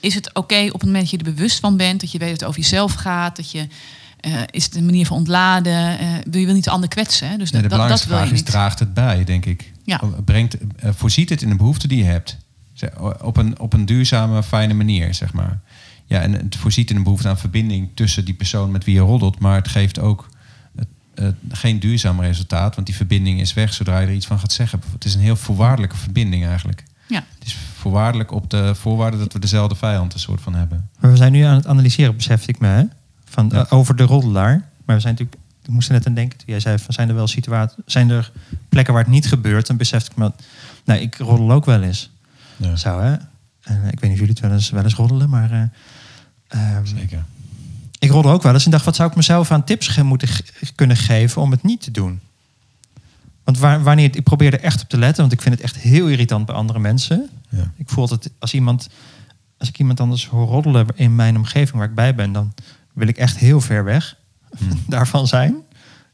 is 0.00 0.14
het 0.14 0.34
oké 0.34 0.66
op 0.66 0.72
het 0.72 0.82
moment 0.82 1.00
dat 1.00 1.10
je 1.10 1.16
er 1.16 1.34
bewust 1.34 1.58
van 1.58 1.76
bent, 1.76 2.00
dat 2.00 2.12
je 2.12 2.18
weet 2.18 2.30
dat 2.30 2.40
het 2.40 2.48
over 2.48 2.60
jezelf 2.60 2.92
gaat, 2.92 3.36
dat 3.36 3.50
je 3.50 3.66
eh, 4.20 4.32
is 4.50 4.64
het 4.64 4.74
een 4.74 4.84
manier 4.84 5.06
van 5.06 5.16
ontladen? 5.16 6.00
Uh, 6.00 6.40
je 6.40 6.46
wil 6.46 6.54
niet 6.54 6.64
de 6.64 6.70
ander 6.70 6.88
kwetsen. 6.88 7.28
Hè? 7.28 7.36
Dus 7.36 7.50
nee, 7.50 7.62
de 7.62 7.68
dat, 7.68 7.76
belangrijkste 7.76 8.08
dat 8.08 8.18
wil 8.18 8.26
vraag 8.26 8.38
is, 8.38 8.42
niet. 8.42 8.50
draagt 8.50 8.78
het 8.78 8.94
bij, 8.94 9.24
denk 9.24 9.46
ik? 9.46 9.72
Ja. 9.84 10.00
Brengt, 10.24 10.56
uh, 10.60 10.90
voorziet 10.94 11.28
het 11.28 11.42
in 11.42 11.48
de 11.48 11.56
behoefte 11.56 11.88
die 11.88 11.98
je 11.98 12.04
hebt? 12.04 12.36
Op 13.20 13.36
een, 13.36 13.58
op 13.58 13.72
een 13.72 13.86
duurzame, 13.86 14.42
fijne 14.42 14.74
manier, 14.74 15.14
zeg 15.14 15.32
maar. 15.32 15.60
Ja, 16.06 16.20
en 16.20 16.32
het 16.32 16.56
voorziet 16.56 16.90
in 16.90 16.96
een 16.96 17.02
behoefte 17.02 17.28
aan 17.28 17.38
verbinding 17.38 17.88
tussen 17.94 18.24
die 18.24 18.34
persoon 18.34 18.70
met 18.70 18.84
wie 18.84 18.94
je 18.94 19.00
roddelt. 19.00 19.38
Maar 19.38 19.54
het 19.54 19.68
geeft 19.68 19.98
ook 19.98 20.28
het, 21.22 21.34
geen 21.50 21.78
duurzaam 21.80 22.20
resultaat. 22.20 22.74
Want 22.74 22.86
die 22.86 22.96
verbinding 22.96 23.40
is 23.40 23.54
weg 23.54 23.72
zodra 23.74 23.98
je 23.98 24.06
er 24.06 24.12
iets 24.12 24.26
van 24.26 24.38
gaat 24.38 24.52
zeggen. 24.52 24.82
Het 24.92 25.04
is 25.04 25.14
een 25.14 25.20
heel 25.20 25.36
voorwaardelijke 25.36 25.96
verbinding 25.96 26.46
eigenlijk. 26.46 26.84
Ja. 27.08 27.24
Het 27.38 27.46
is 27.46 27.56
voorwaardelijk 27.76 28.32
op 28.32 28.50
de 28.50 28.74
voorwaarde 28.74 29.18
dat 29.18 29.32
we 29.32 29.38
dezelfde 29.38 29.74
vijand 29.74 30.14
een 30.14 30.20
soort 30.20 30.40
van 30.40 30.54
hebben. 30.54 30.88
Maar 31.00 31.10
we 31.10 31.16
zijn 31.16 31.32
nu 31.32 31.42
aan 31.42 31.54
het 31.54 31.66
analyseren, 31.66 32.16
besef 32.16 32.48
ik 32.48 32.58
me, 32.58 32.66
hè? 32.66 32.84
Van, 33.24 33.48
Ja. 33.52 33.64
eh, 33.64 33.72
over 33.72 33.96
de 33.96 34.02
roddelaar. 34.02 34.68
Maar 34.84 34.96
we 34.96 35.02
zijn 35.02 35.12
natuurlijk, 35.14 35.42
ik 35.62 35.70
moest 35.70 35.88
er 35.88 35.94
net 35.94 36.06
aan 36.06 36.14
denken 36.14 36.38
toen 36.38 36.46
jij 36.48 36.60
zei, 36.60 36.78
van, 36.78 36.94
zijn 36.94 37.08
er 37.08 37.14
wel 37.14 37.26
situaties, 37.26 37.76
zijn 37.86 38.10
er 38.10 38.32
plekken 38.68 38.94
waar 38.94 39.02
het 39.02 39.12
niet 39.12 39.26
gebeurt? 39.26 39.66
Dan 39.66 39.76
besefte 39.76 40.10
ik 40.10 40.16
me, 40.16 40.32
nou, 40.84 41.00
ik 41.00 41.16
roddel 41.16 41.52
ook 41.52 41.64
wel 41.64 41.82
eens. 41.82 42.10
Ja, 42.56 42.76
Zo, 42.76 43.00
hè? 43.00 43.12
En, 43.62 43.82
ik 43.90 44.00
weet 44.00 44.02
niet 44.02 44.12
of 44.12 44.18
jullie 44.18 44.28
het 44.28 44.40
wel 44.40 44.52
eens, 44.52 44.70
wel 44.70 44.82
eens 44.84 44.94
roddelen, 44.94 45.30
maar 45.30 45.50
eh, 45.50 45.62
ehm, 46.76 46.84
zeker. 46.86 47.24
Ik 48.00 48.10
roddel 48.10 48.32
ook 48.32 48.42
wel 48.42 48.52
eens 48.52 48.64
en 48.64 48.70
dacht, 48.70 48.84
wat 48.84 48.96
zou 48.96 49.10
ik 49.10 49.16
mezelf 49.16 49.50
aan 49.50 49.64
tips 49.64 49.88
ge- 49.88 50.02
moeten 50.04 50.28
kunnen 50.74 50.96
geven 50.96 51.42
om 51.42 51.50
het 51.50 51.62
niet 51.62 51.80
te 51.82 51.90
doen? 51.90 52.20
Want 53.44 53.58
waar, 53.58 53.82
wanneer 53.82 54.16
ik 54.16 54.22
probeer 54.24 54.52
er 54.52 54.60
echt 54.60 54.82
op 54.82 54.88
te 54.88 54.98
letten, 54.98 55.20
want 55.20 55.32
ik 55.32 55.40
vind 55.42 55.54
het 55.54 55.64
echt 55.64 55.76
heel 55.76 56.06
irritant 56.08 56.46
bij 56.46 56.54
andere 56.54 56.78
mensen. 56.78 57.28
Ja. 57.48 57.72
Ik 57.76 57.88
voel 57.88 58.08
dat 58.08 58.30
als 58.38 58.54
iemand, 58.54 58.88
als 59.58 59.68
ik 59.68 59.78
iemand 59.78 60.00
anders 60.00 60.26
hoor 60.26 60.46
roddelen 60.46 60.86
in 60.94 61.14
mijn 61.14 61.36
omgeving 61.36 61.78
waar 61.78 61.88
ik 61.88 61.94
bij 61.94 62.14
ben, 62.14 62.32
dan 62.32 62.54
wil 62.92 63.08
ik 63.08 63.16
echt 63.16 63.36
heel 63.36 63.60
ver 63.60 63.84
weg 63.84 64.18
Hmm. 64.58 64.82
daarvan 64.88 65.26
zijn. 65.26 65.54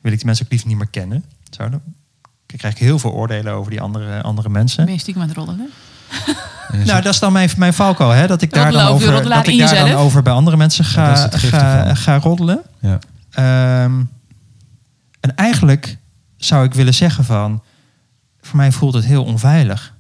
Wil 0.01 0.13
ik 0.13 0.17
die 0.19 0.27
mensen 0.27 0.45
ook 0.45 0.51
liefst 0.51 0.67
niet 0.67 0.77
meer 0.77 0.89
kennen. 0.89 1.25
Zo, 1.51 1.69
dan 1.69 1.81
krijg 2.47 2.75
ik 2.75 2.81
heel 2.81 2.99
veel 2.99 3.13
oordelen 3.13 3.53
over 3.53 3.71
die 3.71 3.81
andere, 3.81 4.23
andere 4.23 4.49
mensen. 4.49 4.85
Ben 4.85 4.95
je 4.95 5.01
stiekem 5.01 5.23
aan 5.23 5.29
het 5.29 5.37
roddelen? 5.37 5.71
Nou, 6.73 7.03
dat 7.03 7.13
is 7.15 7.19
dan 7.19 7.33
mijn, 7.33 7.51
mijn 7.57 7.75
valko, 7.75 8.11
hè? 8.11 8.27
Dat 8.27 8.43
ik 8.43 8.53
daar 8.53 8.73
dan 8.73 8.87
over 8.87 9.13
dat 9.13 9.47
ik 9.47 9.59
daar 9.59 9.89
dan 9.89 9.93
over 9.93 10.23
bij 10.23 10.33
andere 10.33 10.57
mensen 10.57 10.85
ga, 10.85 11.29
ga, 11.29 11.95
ga 11.95 12.19
roddelen. 12.19 12.63
ja. 12.81 12.99
Ehm, 13.31 14.01
en 15.21 15.37
eigenlijk 15.37 15.97
zou 16.37 16.65
ik 16.65 16.75
willen 16.75 16.95
zeggen 16.95 17.25
van... 17.25 17.63
voor 18.41 18.57
mij 18.57 18.73
voelt 18.73 18.95
het 18.95 19.05
heel 19.05 19.25
onveilig 19.25 19.95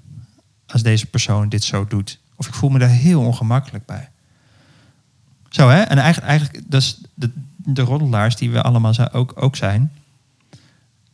als 0.66 0.82
deze 0.82 1.06
persoon 1.06 1.48
dit 1.48 1.64
zo 1.64 1.86
doet. 1.86 2.18
Of 2.36 2.46
ik 2.46 2.54
voel 2.54 2.70
me 2.70 2.78
daar 2.78 2.88
heel 2.88 3.20
ongemakkelijk 3.20 3.86
bij. 3.86 4.08
Zo 5.48 5.68
hè? 5.68 5.80
En 5.80 5.98
eigenlijk, 5.98 6.28
eigenlijk 6.30 6.70
dat 6.70 6.82
is 6.82 7.00
de, 7.14 7.30
de 7.56 7.82
roddelaars 7.82 8.36
die 8.36 8.50
we 8.50 8.62
allemaal 8.62 9.10
ook, 9.12 9.32
ook 9.34 9.56
zijn... 9.56 9.92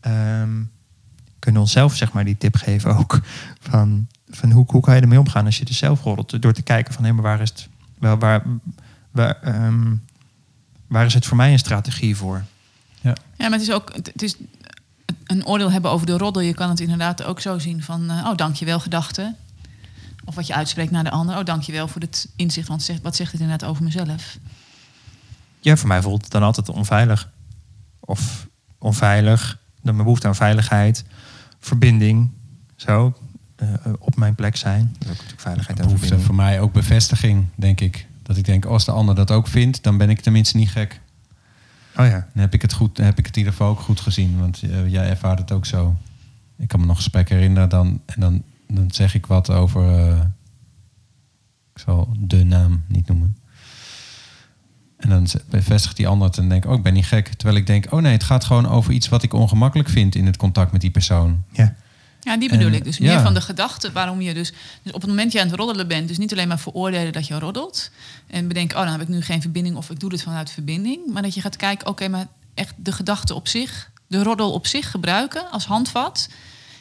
ehm, 0.00 0.62
kunnen 1.38 1.60
onszelf 1.60 1.96
zeg 1.96 2.12
maar 2.12 2.24
die 2.24 2.38
tip 2.38 2.56
geven 2.56 2.96
ook. 2.96 3.20
Van, 3.60 4.06
van 4.36 4.50
hoe, 4.50 4.64
hoe 4.68 4.80
kan 4.80 4.94
je 4.94 5.00
ermee 5.00 5.18
omgaan 5.18 5.44
als 5.44 5.58
je 5.58 5.64
er 5.64 5.74
zelf 5.74 6.02
roddelt? 6.02 6.42
Door 6.42 6.52
te 6.52 6.62
kijken 6.62 6.94
van 6.94 7.04
hé, 7.04 7.12
maar 7.12 7.22
waar 7.22 7.40
is 7.40 7.48
het... 7.48 7.68
Wel, 7.98 8.18
waar, 8.18 8.42
waar, 9.10 9.40
ehm, 9.42 9.94
waar 10.86 11.06
is 11.06 11.14
het 11.14 11.26
voor 11.26 11.36
mij 11.36 11.52
een 11.52 11.58
strategie 11.58 12.16
voor? 12.16 12.44
Ja, 13.02 13.14
maar 13.48 13.58
het 13.58 13.68
is 13.68 13.72
ook 13.72 13.94
het 13.94 14.22
is 14.22 14.36
een 15.26 15.46
oordeel 15.46 15.70
hebben 15.70 15.90
over 15.90 16.06
de 16.06 16.16
roddel. 16.16 16.42
Je 16.42 16.54
kan 16.54 16.68
het 16.68 16.80
inderdaad 16.80 17.22
ook 17.22 17.40
zo 17.40 17.58
zien 17.58 17.82
van, 17.82 18.10
eh, 18.10 18.26
oh, 18.30 18.36
dankjewel 18.36 18.80
gedachte. 18.80 19.34
Of 20.24 20.34
wat 20.34 20.46
je 20.46 20.54
uitspreekt 20.54 20.90
naar 20.90 21.04
de 21.04 21.10
ander. 21.10 21.38
Oh, 21.38 21.44
dankjewel 21.44 21.88
voor 21.88 22.00
het 22.00 22.28
inzicht. 22.36 22.68
Want 22.68 22.82
zegt, 22.82 23.02
wat 23.02 23.16
zegt 23.16 23.32
het 23.32 23.40
inderdaad 23.40 23.68
over 23.68 23.84
mezelf? 23.84 24.38
Ja, 25.60 25.76
voor 25.76 25.88
mij 25.88 26.02
voelt 26.02 26.22
het 26.22 26.30
dan 26.30 26.42
altijd 26.42 26.68
onveilig. 26.68 27.30
Of 28.00 28.46
onveilig, 28.78 29.58
dan 29.82 29.94
mijn 29.94 30.04
behoefte 30.04 30.26
aan 30.26 30.34
veiligheid, 30.34 31.04
verbinding, 31.60 32.30
zo, 32.76 33.14
op 33.98 34.16
mijn 34.16 34.34
plek 34.34 34.56
zijn. 34.56 34.90
Dat 34.92 35.02
is 35.02 35.08
ook 35.08 35.14
natuurlijk 35.16 35.40
veiligheid 35.40 35.78
en 35.78 35.84
behoefte 35.84 36.06
verbinding. 36.06 36.36
voor 36.36 36.44
mij 36.44 36.60
ook 36.60 36.72
bevestiging, 36.72 37.46
denk 37.54 37.80
ik. 37.80 38.06
Dat 38.22 38.36
ik 38.36 38.44
denk, 38.44 38.64
als 38.64 38.84
de 38.84 38.92
ander 38.92 39.14
dat 39.14 39.30
ook 39.30 39.46
vindt, 39.46 39.82
dan 39.82 39.96
ben 39.96 40.10
ik 40.10 40.20
tenminste 40.20 40.56
niet 40.56 40.70
gek. 40.70 41.00
Oh 41.96 42.06
ja. 42.06 42.28
Dan 42.32 42.42
heb 42.42 42.54
ik 42.54 42.62
het, 42.62 42.72
goed, 42.72 42.96
heb 42.96 43.18
ik 43.18 43.26
het 43.26 43.36
in 43.36 43.38
ieder 43.38 43.52
geval 43.52 43.70
ook 43.70 43.80
goed 43.80 44.00
gezien. 44.00 44.38
Want 44.38 44.62
eh, 44.62 44.88
jij 44.90 45.08
ervaart 45.08 45.38
het 45.38 45.52
ook 45.52 45.66
zo. 45.66 45.96
Ik 46.58 46.68
kan 46.68 46.80
me 46.80 46.86
nog 46.86 46.96
gesprekken 46.96 47.36
herinneren. 47.36 47.68
Dan, 47.68 48.00
en 48.06 48.20
dan, 48.20 48.42
dan 48.68 48.90
zeg 48.90 49.14
ik 49.14 49.26
wat 49.26 49.50
over... 49.50 49.98
eh, 49.98 50.20
ik 51.74 51.80
zal 51.80 52.16
de 52.18 52.44
naam 52.44 52.82
niet 52.86 53.08
noemen. 53.08 53.36
En 54.96 55.08
dan 55.08 55.26
bevestigt 55.50 55.96
die 55.96 56.08
ander 56.08 56.28
het 56.28 56.38
en 56.38 56.48
denk 56.48 56.64
ik, 56.64 56.70
oh, 56.70 56.76
ik 56.76 56.82
ben 56.82 56.92
niet 56.92 57.06
gek. 57.06 57.28
Terwijl 57.28 57.58
ik 57.58 57.66
denk, 57.66 57.86
oh 57.92 58.00
nee, 58.00 58.12
het 58.12 58.22
gaat 58.22 58.44
gewoon 58.44 58.68
over 58.68 58.92
iets 58.92 59.08
wat 59.08 59.22
ik 59.22 59.32
ongemakkelijk 59.32 59.88
vind 59.88 60.14
in 60.14 60.26
het 60.26 60.36
contact 60.36 60.72
met 60.72 60.80
die 60.80 60.90
persoon. 60.90 61.42
ja. 61.52 61.74
Ja, 62.24 62.36
die 62.36 62.48
bedoel 62.48 62.66
En, 62.66 62.74
ik. 62.74 62.84
Dus 62.84 62.98
meer 62.98 63.10
ja. 63.10 63.22
van 63.22 63.34
de 63.34 63.40
gedachte 63.40 63.92
waarom 63.92 64.20
je 64.20 64.34
dus, 64.34 64.52
dus... 64.82 64.92
op 64.92 65.00
het 65.00 65.10
moment 65.10 65.22
dat 65.22 65.32
je 65.32 65.40
aan 65.40 65.46
het 65.46 65.56
roddelen 65.56 65.88
bent... 65.88 66.08
dus 66.08 66.18
niet 66.18 66.32
alleen 66.32 66.48
maar 66.48 66.58
veroordelen 66.58 67.12
dat 67.12 67.26
je 67.26 67.38
roddelt... 67.38 67.90
en 68.26 68.48
bedenken, 68.48 68.76
oh, 68.76 68.82
dan 68.82 68.92
heb 68.92 69.02
ik 69.02 69.08
nu 69.08 69.22
geen 69.22 69.40
verbinding... 69.40 69.76
of 69.76 69.90
ik 69.90 70.00
doe 70.00 70.10
dit 70.10 70.22
vanuit 70.22 70.50
verbinding. 70.50 71.12
Maar 71.12 71.22
dat 71.22 71.34
je 71.34 71.40
gaat 71.40 71.56
kijken, 71.56 71.88
oké, 71.88 72.08
maar 72.08 72.26
echt 72.54 72.74
de 72.76 72.92
gedachte 72.92 73.34
op 73.34 73.48
zich... 73.48 73.90
de 74.06 74.22
roddel 74.22 74.52
op 74.52 74.66
zich 74.66 74.90
gebruiken 74.90 75.50
als 75.50 75.64
handvat. 75.64 76.28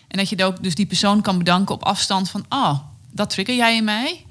En 0.07 0.17
dat 0.17 0.29
je 0.29 0.45
ook 0.45 0.63
dus 0.63 0.75
die 0.75 0.85
persoon 0.85 1.21
kan 1.21 1.37
bedanken 1.37 1.75
op 1.75 1.83
afstand 1.83 2.29
van... 2.29 2.45
oh, 2.49 2.79
dat 3.11 3.29
trigger 3.29 3.55
jij 3.55 3.75
in 3.75 3.83
mij... 3.83 4.25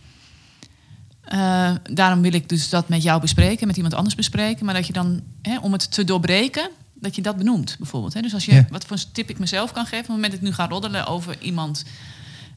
Eh, 1.24 1.70
daarom 1.90 2.22
wil 2.22 2.32
ik 2.32 2.48
dus 2.48 2.68
dat 2.68 2.88
met 2.88 3.02
jou 3.02 3.20
bespreken, 3.20 3.66
met 3.66 3.76
iemand 3.76 3.94
anders 3.94 4.14
bespreken. 4.14 4.64
Maar 4.64 4.74
dat 4.74 4.86
je 4.86 4.92
dan, 4.92 5.22
hè, 5.42 5.58
om 5.58 5.72
het 5.72 5.92
te 5.92 6.04
doorbreken, 6.04 6.70
dat 7.00 7.14
je 7.14 7.22
dat 7.22 7.36
benoemt 7.36 7.76
bijvoorbeeld. 7.78 8.14
Hè. 8.14 8.20
Dus 8.20 8.34
als 8.34 8.44
je, 8.44 8.54
Ja. 8.54 8.66
wat 8.70 8.84
voor 8.84 8.96
een 8.96 9.12
tip 9.12 9.30
ik 9.30 9.38
mezelf 9.38 9.72
kan 9.72 9.84
geven, 9.84 9.98
op 9.98 10.06
het 10.06 10.14
moment 10.14 10.32
dat 10.32 10.40
ik 10.40 10.46
nu 10.46 10.52
ga 10.54 10.68
roddelen 10.68 11.06
over 11.06 11.40
iemand. 11.40 11.84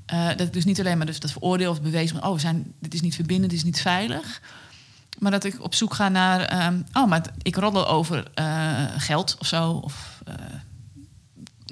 eh, 0.05 0.27
dat 0.27 0.39
ik 0.41 0.53
dus 0.53 0.65
niet 0.65 0.79
alleen 0.79 0.97
maar 0.97 1.05
dus 1.05 1.19
dat 1.19 1.31
veroordeel 1.31 1.71
of 1.71 1.81
bewezen 1.81 2.17
van, 2.19 2.27
oh, 2.29 2.33
we 2.33 2.39
zijn, 2.39 2.73
dit 2.79 2.93
is 2.93 3.01
niet 3.01 3.15
verbindend, 3.15 3.49
dit 3.49 3.59
is 3.59 3.65
niet 3.65 3.81
veilig. 3.81 4.41
Maar 5.19 5.31
dat 5.31 5.43
ik 5.43 5.63
op 5.63 5.75
zoek 5.75 5.93
ga 5.93 6.09
naar, 6.09 6.41
ehm, 6.41 6.81
oh, 6.93 7.07
maar 7.07 7.25
ik 7.41 7.55
roddel 7.55 7.87
over 7.87 8.31
eh, 8.33 8.83
geld 8.97 9.35
of 9.39 9.47
zo. 9.47 9.71
Of 9.71 10.21
eh, 10.25 10.33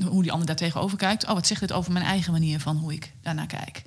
hoe 0.07 0.21
die 0.21 0.31
ander 0.31 0.47
daar 0.47 0.55
tegenover 0.55 0.97
kijkt. 0.97 1.27
Oh, 1.27 1.33
wat 1.33 1.47
zegt 1.47 1.59
dit 1.61 1.71
over 1.71 1.91
mijn 1.91 2.05
eigen 2.05 2.31
manier 2.31 2.59
van 2.59 2.77
hoe 2.77 2.93
ik 2.93 3.11
daarnaar 3.21 3.47
kijk? 3.47 3.83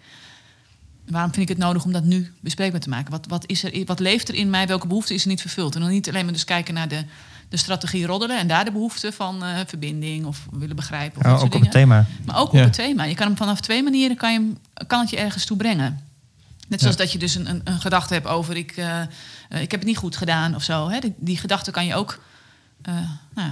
Waarom 1.08 1.32
vind 1.32 1.50
ik 1.50 1.56
het 1.56 1.64
nodig 1.66 1.84
om 1.84 1.92
dat 1.92 2.04
nu 2.04 2.32
bespreekbaar 2.40 2.80
te 2.80 2.88
maken? 2.88 3.11
Wat, 3.11 3.26
wat, 3.26 3.44
is 3.46 3.64
er, 3.64 3.84
wat 3.84 4.00
leeft 4.00 4.28
er 4.28 4.34
in 4.34 4.50
mij? 4.50 4.66
Welke 4.66 4.87
behoefte 4.87 5.14
is 5.14 5.23
er 5.23 5.28
niet 5.28 5.40
vervuld? 5.40 5.75
En 5.75 5.80
dan 5.80 5.90
niet 5.90 6.08
alleen 6.08 6.25
maar 6.25 6.32
dus 6.32 6.44
kijken 6.44 6.75
naar 6.75 6.88
de, 6.88 7.04
de 7.49 7.56
strategie 7.56 8.06
roddelen... 8.06 8.38
en 8.38 8.46
daar 8.46 8.64
de 8.64 8.73
behoefte 8.73 9.12
van 9.12 9.44
eh, 9.44 9.58
verbinding 9.66 10.25
of 10.25 10.46
willen 10.50 10.76
begrijpen. 10.76 11.18
Of 11.20 11.25
Ja, 11.26 11.30
ook 11.32 11.37
op 11.37 11.42
het 11.42 11.52
dingen. 11.52 11.70
thema. 11.70 12.06
Maar 12.25 12.37
ook 12.40 12.52
Ja. 12.52 12.58
op 12.58 12.64
het 12.64 12.73
thema. 12.75 13.04
Je 13.04 13.14
kan 13.14 13.26
hem 13.26 13.37
vanaf 13.37 13.61
twee 13.61 13.82
manieren 13.82 14.16
kan 14.16 14.32
je 14.32 14.38
hem, 14.38 14.58
kan 14.87 15.00
het 15.00 15.11
je 15.11 15.16
ergens 15.16 15.44
toe 15.44 15.56
brengen. 15.56 16.00
Net 16.68 16.80
zoals 16.80 16.96
dat 16.96 17.12
je 17.12 17.18
dus 17.18 17.34
een, 17.34 17.49
een, 17.50 17.61
een 17.64 17.80
gedachte 17.80 18.14
hebt 18.14 18.26
over... 18.26 18.56
Ik, 18.56 18.73
eh, 18.76 19.00
eh, 19.00 19.06
ik 19.49 19.70
heb 19.70 19.80
het 19.80 19.84
niet 19.84 19.96
goed 19.96 20.16
gedaan 20.16 20.54
of 20.54 20.62
zo. 20.62 20.88
Hè? 20.88 20.99
Die, 21.00 21.14
die 21.16 21.37
gedachte 21.37 21.70
kan 21.70 21.87
je 21.87 21.94
ook... 21.94 22.23
nou, 23.34 23.50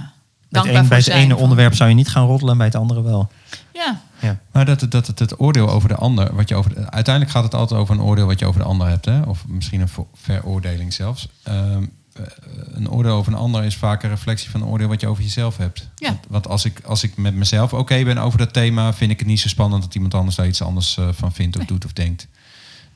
dankbaar 0.53 0.65
het, 0.65 0.73
een, 0.75 0.79
voor 0.79 0.87
bij 0.89 0.97
het 0.97 1.05
zijn 1.05 1.23
ene 1.23 1.35
onderwerp 1.35 1.75
zou 1.75 1.89
je 1.89 1.95
niet 1.95 2.09
gaan 2.09 2.25
roddelen 2.25 2.51
en 2.51 2.57
bij 2.57 2.67
het 2.67 2.75
andere 2.75 3.01
wel. 3.03 3.31
Ja, 3.73 4.01
Ja. 4.21 4.39
Maar 4.51 4.65
dat, 4.65 4.81
het- 4.81 4.91
dat 4.91 5.07
het, 5.07 5.19
het 5.19 5.39
oordeel 5.39 5.69
over 5.69 5.89
de 5.89 5.95
ander, 5.95 6.35
wat 6.35 6.49
je 6.49 6.55
over 6.55 6.73
de- 6.73 6.91
uiteindelijk 6.91 7.33
gaat 7.35 7.43
het 7.43 7.53
altijd 7.53 7.79
over 7.79 7.95
een 7.95 8.01
oordeel 8.01 8.25
wat 8.25 8.39
je 8.39 8.45
over 8.45 8.61
de 8.61 8.67
ander 8.67 8.87
hebt, 8.87 9.05
hè? 9.05 9.21
of 9.21 9.47
misschien 9.47 9.81
een 9.81 9.89
veroordeling 10.13 10.93
zelfs. 10.93 11.27
Ehm, 11.43 11.83
eh, 12.13 12.23
een 12.71 12.89
oordeel 12.89 13.15
over 13.15 13.33
een 13.33 13.37
ander 13.39 13.63
is 13.63 13.75
vaak 13.75 14.03
een 14.03 14.09
reflectie 14.09 14.49
van 14.49 14.61
een 14.61 14.67
oordeel 14.67 14.87
wat 14.87 15.01
je 15.01 15.07
over 15.07 15.23
jezelf 15.23 15.57
hebt. 15.57 15.89
Ja. 15.95 16.07
Want, 16.07 16.25
want 16.29 16.47
als, 16.47 16.65
ik, 16.65 16.81
als 16.85 17.03
ik 17.03 17.17
met 17.17 17.35
mezelf 17.35 17.73
oké 17.73 18.03
ben 18.03 18.17
over 18.17 18.37
dat 18.37 18.53
thema, 18.53 18.93
vind 18.93 19.11
ik 19.11 19.19
het 19.19 19.27
niet 19.27 19.39
zo 19.39 19.47
spannend 19.47 19.83
dat 19.83 19.95
iemand 19.95 20.13
anders 20.13 20.35
daar 20.35 20.47
iets 20.47 20.61
anders 20.61 20.97
eh, 20.97 21.07
van 21.11 21.31
vindt 21.33 21.55
of 21.55 21.61
Nee. 21.61 21.71
doet 21.71 21.85
of 21.85 21.93
denkt. 21.93 22.27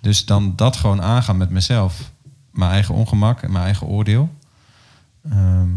Dus 0.02 0.26
dan 0.26 0.54
dat 0.56 0.76
gewoon 0.76 1.02
aangaan 1.02 1.38
met 1.38 1.50
mezelf. 1.50 2.12
Mijn 2.52 2.72
eigen 2.72 2.96
ongemak 2.96 3.42
en 3.42 3.52
mijn 3.52 3.64
eigen 3.66 3.88
oordeel. 3.88 4.30
Ehm, 5.30 5.68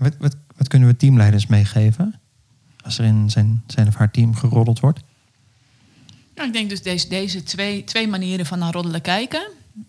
Wat, 0.00 0.14
wat, 0.18 0.36
wat 0.56 0.68
kunnen 0.68 0.88
we 0.88 0.96
teamleiders 0.96 1.46
meegeven? 1.46 2.20
Als 2.84 2.98
er 2.98 3.04
in 3.04 3.30
zijn, 3.30 3.62
zijn 3.66 3.86
of 3.88 3.94
haar 3.94 4.10
team 4.10 4.34
geroddeld 4.36 4.80
wordt? 4.80 5.00
Ja, 6.34 6.44
ik 6.44 6.52
denk 6.52 6.68
dus 6.68 6.82
deze, 6.82 7.08
deze 7.08 7.42
twee, 7.42 7.84
twee 7.84 8.08
manieren 8.08 8.46
van 8.46 8.58
naar 8.58 8.72
roddelen 8.72 9.00
kijken. 9.00 9.48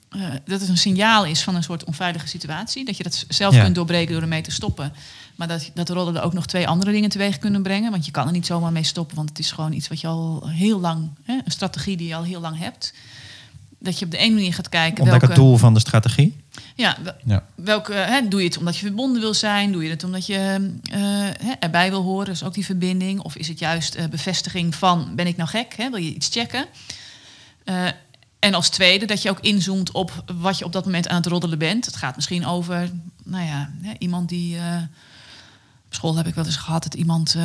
eh, 0.10 0.22
dat 0.46 0.60
het 0.60 0.70
een 0.70 0.78
signaal 0.78 1.26
is 1.26 1.42
van 1.44 1.56
een 1.56 1.64
soort 1.64 1.84
onveilige 1.84 2.28
situatie. 2.28 2.86
Dat 2.86 2.98
je 2.98 3.04
dat 3.04 3.26
zelf 3.28 3.56
Ja. 3.56 3.64
kunt 3.64 3.76
doorbreken 3.76 4.14
door 4.14 4.22
ermee 4.22 4.42
te 4.42 4.52
stoppen. 4.52 4.94
Maar 5.36 5.48
dat, 5.48 5.72
dat 5.74 5.90
roddelen 5.90 6.24
ook 6.24 6.34
nog 6.34 6.46
twee 6.46 6.68
andere 6.68 6.92
dingen 6.92 7.10
teweeg 7.10 7.38
kunnen 7.40 7.64
brengen. 7.64 7.92
Want 7.92 8.06
je 8.06 8.12
kan 8.12 8.26
er 8.28 8.32
niet 8.34 8.46
zomaar 8.46 8.72
mee 8.72 8.84
stoppen. 8.84 9.16
Want 9.16 9.30
het 9.30 9.40
is 9.40 9.52
gewoon 9.52 9.74
iets 9.74 9.88
wat 9.88 10.02
je 10.02 10.08
al 10.08 10.48
heel 10.50 10.80
lang... 10.80 11.10
Hè, 11.24 11.34
een 11.46 11.52
strategie 11.52 11.98
die 11.98 12.08
je 12.08 12.16
al 12.16 12.24
heel 12.24 12.42
lang 12.42 12.58
hebt. 12.58 12.94
Dat 13.80 14.00
je 14.00 14.06
op 14.06 14.12
de 14.12 14.18
ene 14.18 14.34
manier 14.34 14.54
gaat 14.54 14.70
kijken 14.70 15.04
Ontdek 15.04 15.20
welke... 15.20 15.26
het 15.26 15.36
doel 15.36 15.58
van 15.58 15.74
de 15.74 15.80
strategie. 15.80 16.36
Ja, 16.76 16.98
ja. 17.26 17.46
welke, 17.56 17.94
hè, 17.94 18.28
doe 18.28 18.40
je 18.40 18.48
het 18.48 18.58
omdat 18.58 18.78
je 18.78 18.86
verbonden 18.86 19.22
wil 19.22 19.34
zijn? 19.34 19.72
Doe 19.72 19.84
je 19.84 19.90
het 19.90 20.04
omdat 20.04 20.26
je 20.26 20.72
uh, 20.94 20.98
hè, 21.48 21.52
erbij 21.60 21.90
wil 21.90 22.02
horen? 22.02 22.26
Dus 22.26 22.44
ook 22.44 22.54
die 22.54 22.66
verbinding. 22.66 23.20
Of 23.20 23.36
is 23.36 23.48
het 23.48 23.60
juist 23.60 23.96
uh, 23.96 24.06
bevestiging 24.06 24.76
van, 24.76 25.16
ben 25.16 25.28
ik 25.28 25.38
nou 25.38 25.50
gek? 25.50 25.76
Hè? 25.76 25.90
Wil 25.90 26.00
je 26.00 26.14
iets 26.14 26.28
checken? 26.28 26.66
Uh, 27.66 27.88
en 28.40 28.54
als 28.54 28.70
tweede 28.70 29.06
dat 29.06 29.22
je 29.22 29.30
ook 29.30 29.40
inzoomt 29.40 29.92
op 29.92 30.24
wat 30.36 30.58
je 30.58 30.66
op 30.66 30.74
dat 30.74 30.86
moment 30.86 31.08
aan 31.08 31.16
het 31.16 31.26
roddelen 31.26 31.58
bent. 31.58 31.86
Het 31.86 31.96
gaat 31.96 32.16
misschien 32.16 32.46
over, 32.46 32.92
nou 33.24 33.46
ja, 33.46 33.70
iemand 33.98 34.30
die... 34.30 34.56
op 35.86 35.94
school 35.94 36.16
heb 36.16 36.28
ik 36.28 36.36
wel 36.36 36.46
eens 36.46 36.56
gehad 36.56 36.84
dat 36.84 36.94
iemand... 36.94 37.36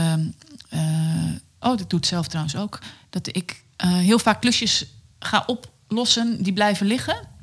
oh, 1.60 1.76
dat 1.76 1.90
doet 1.90 2.06
zelf 2.06 2.26
trouwens 2.26 2.56
ook. 2.56 2.78
Dat 3.10 3.36
ik 3.36 3.62
heel 3.76 4.18
vaak 4.18 4.40
klusjes 4.40 4.86
ga 5.18 5.44
oplossen 5.46 6.42
die 6.42 6.52
blijven 6.52 6.86
liggen 6.86 7.34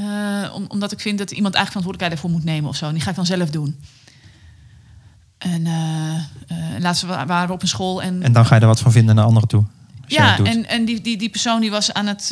uh, 0.00 0.54
omdat 0.68 0.92
ik 0.92 1.00
vind 1.00 1.18
dat 1.18 1.30
iemand 1.30 1.54
eigenlijk 1.54 1.86
verantwoordelijkheid 1.86 2.12
ervoor 2.12 2.30
moet 2.30 2.44
nemen 2.44 2.70
of 2.70 2.76
zo. 2.76 2.86
En 2.86 2.92
die 2.92 3.02
ga 3.02 3.10
ik 3.10 3.16
dan 3.16 3.26
zelf 3.26 3.50
doen. 3.50 3.80
En 5.38 5.66
uh, 5.66 6.78
laatst 6.78 7.02
waren 7.02 7.46
we 7.46 7.52
op 7.52 7.62
een 7.62 7.68
school. 7.68 8.02
En, 8.02 8.22
en 8.22 8.32
dan 8.32 8.46
ga 8.46 8.54
je 8.54 8.60
er 8.60 8.66
wat 8.66 8.80
van 8.80 8.92
vinden 8.92 9.14
naar 9.14 9.24
anderen 9.24 9.48
toe. 9.48 9.64
Ja, 10.06 10.38
en, 10.38 10.68
en 10.68 10.84
die, 10.84 11.00
die, 11.00 11.16
die 11.16 11.30
persoon 11.30 11.60
die 11.60 11.70
was 11.70 11.92
aan 11.92 12.06
het. 12.06 12.28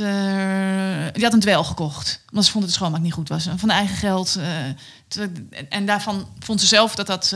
die 1.13 1.25
had 1.25 1.33
een 1.33 1.41
dwel 1.41 1.65
gekocht. 1.65 2.23
Want 2.33 2.45
ze 2.45 2.51
vond 2.51 2.65
dat 2.65 2.73
de 2.73 2.79
schoonmaak 2.79 3.01
niet 3.01 3.13
goed 3.13 3.29
was. 3.29 3.49
Van 3.57 3.71
eigen 3.71 3.97
geld. 3.97 4.39
en 5.69 5.87
daarvan 5.87 6.27
vond 6.39 6.61
ze 6.61 6.67
zelf 6.67 6.95
dat 6.95 7.07
dat. 7.07 7.31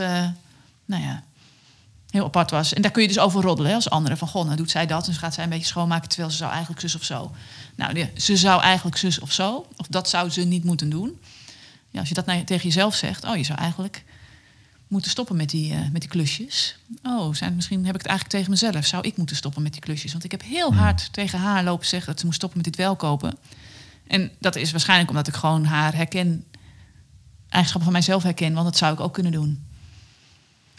nou 0.85 1.03
ja, 1.03 1.23
heel 2.11 2.25
apart 2.25 2.51
was. 2.51 2.73
En 2.73 2.81
daar 2.81 2.91
kun 2.91 3.01
je 3.01 3.07
dus 3.07 3.19
over 3.19 3.41
roddelen 3.41 3.69
hè, 3.69 3.75
als 3.75 3.89
anderen. 3.89 4.17
Van, 4.17 4.27
goh, 4.27 4.45
nou 4.45 4.55
doet 4.55 4.71
zij 4.71 4.85
dat 4.85 5.07
en 5.07 5.13
gaat 5.13 5.33
zij 5.33 5.43
een 5.43 5.49
beetje 5.49 5.65
schoonmaken... 5.65 6.09
terwijl 6.09 6.31
ze 6.31 6.37
zou 6.37 6.51
eigenlijk 6.51 6.81
zus 6.81 6.95
of 6.95 7.03
zo. 7.03 7.31
Nou, 7.75 8.07
ze 8.17 8.37
zou 8.37 8.61
eigenlijk 8.61 8.97
zus 8.97 9.19
of 9.19 9.31
zo. 9.31 9.67
Of 9.77 9.87
dat 9.87 10.09
zou 10.09 10.29
ze 10.29 10.41
niet 10.41 10.63
moeten 10.63 10.89
doen. 10.89 11.19
Ja, 11.89 11.99
als 11.99 12.09
je 12.09 12.15
dat 12.15 12.25
naar, 12.25 12.43
tegen 12.43 12.63
jezelf 12.63 12.95
zegt... 12.95 13.25
oh, 13.25 13.35
je 13.35 13.43
zou 13.43 13.59
eigenlijk 13.59 14.03
moeten 14.87 15.11
stoppen 15.11 15.35
met 15.35 15.49
die, 15.49 15.73
uh, 15.73 15.79
met 15.91 16.01
die 16.01 16.09
klusjes. 16.09 16.77
Oh, 17.03 17.33
zijn, 17.33 17.55
misschien 17.55 17.85
heb 17.85 17.95
ik 17.95 18.01
het 18.01 18.09
eigenlijk 18.09 18.37
tegen 18.37 18.51
mezelf. 18.51 18.85
Zou 18.85 19.07
ik 19.07 19.17
moeten 19.17 19.35
stoppen 19.35 19.63
met 19.63 19.71
die 19.71 19.81
klusjes? 19.81 20.11
Want 20.11 20.23
ik 20.23 20.31
heb 20.31 20.43
heel 20.43 20.69
hmm. 20.69 20.77
hard 20.77 21.13
tegen 21.13 21.39
haar 21.39 21.63
lopen 21.63 21.87
zeggen... 21.87 22.09
dat 22.09 22.19
ze 22.19 22.25
moet 22.25 22.35
stoppen 22.35 22.57
met 22.57 22.67
dit 22.67 22.75
welkopen. 22.75 23.37
En 24.07 24.31
dat 24.39 24.55
is 24.55 24.71
waarschijnlijk 24.71 25.09
omdat 25.09 25.27
ik 25.27 25.35
gewoon 25.35 25.65
haar 25.65 25.95
herken... 25.95 26.45
eigenschappen 27.49 27.83
van 27.83 27.91
mijzelf 27.91 28.23
herken. 28.23 28.53
Want 28.53 28.65
dat 28.65 28.77
zou 28.77 28.93
ik 28.93 28.99
ook 28.99 29.13
kunnen 29.13 29.31
doen. 29.31 29.70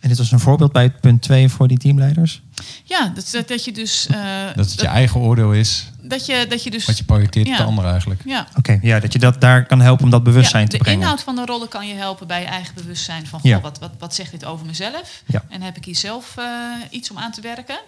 En 0.03 0.09
dit 0.09 0.19
was 0.19 0.33
een 0.33 0.41
voorbeeld 0.41 0.73
bij 0.73 0.91
punt 0.91 1.23
2 1.23 1.49
voor 1.49 1.69
die 1.69 1.79
teamleiders? 1.79 2.43
Ja, 2.85 3.13
dat, 3.15 3.45
dat, 3.47 3.65
je 3.65 3.73
dus... 3.73 4.07
Uh, 4.11 4.17
dat 4.55 4.71
het 4.71 4.81
je 4.81 4.87
eigen 4.87 5.21
oordeel 5.21 5.53
is. 5.53 5.91
Dat 6.01 6.27
je, 6.27 6.47
dat 6.49 6.63
je 6.63 6.71
dus... 6.71 6.87
Wat 6.87 6.99
je 6.99 7.05
projecteert 7.05 7.47
ja. 7.47 7.53
op 7.53 7.59
de 7.59 7.65
ander 7.65 7.85
eigenlijk. 7.85 8.23
Ja. 8.25 8.47
Oké, 8.57 8.79
ja, 8.83 9.01
dat 9.01 9.13
je 9.13 9.19
dat 9.19 9.41
daar 9.41 9.67
kan 9.67 9.81
helpen 9.81 10.05
om 10.05 10.11
dat 10.11 10.23
bewustzijn 10.23 10.69
te 10.69 10.77
brengen. 10.77 10.99
De 10.99 11.05
inhoud 11.05 11.23
van 11.23 11.37
de 11.37 11.45
rollen 11.45 11.69
kan 11.69 11.89
je 11.89 11.95
helpen 11.95 12.27
bij 12.27 12.41
je 12.41 12.47
eigen 12.47 12.75
bewustzijn. 12.75 13.27
Van, 13.27 13.41
goh, 13.41 13.63
wat, 13.63 13.79
wat, 13.79 13.91
wat 13.99 14.15
zegt 14.15 14.31
dit 14.31 14.45
over 14.45 14.67
mezelf? 14.67 15.23
En 15.49 15.63
heb 15.63 15.77
ik 15.77 15.85
hier 15.85 15.97
zelf 15.97 16.35
uh, 16.39 16.45
iets 16.91 17.11
om 17.11 17.19
aan 17.19 17.33
te 17.33 17.41
werken? 17.41 17.81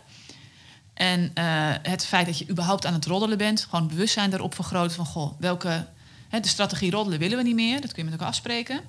En 0.95 1.21
uh, 1.21 1.45
het 1.83 2.07
feit 2.07 2.27
dat 2.27 2.39
je 2.39 2.49
überhaupt 2.51 2.87
aan 2.87 2.95
het 2.95 3.07
roddelen 3.07 3.39
bent... 3.39 3.67
gewoon 3.71 3.89
bewustzijn 3.89 4.31
daarop 4.31 4.55
vergroten 4.55 4.97
van... 4.97 5.07
goh, 5.07 5.41
welke... 5.41 5.87
Hè, 6.29 6.41
de 6.41 6.49
strategie 6.49 6.91
roddelen 6.91 7.19
willen 7.19 7.37
we 7.37 7.43
niet 7.43 7.55
meer. 7.55 7.81
Dat 7.81 7.93
kun 7.93 8.05
je 8.05 8.11
met 8.11 8.13
elkaar 8.13 8.29
afspreken. 8.29 8.81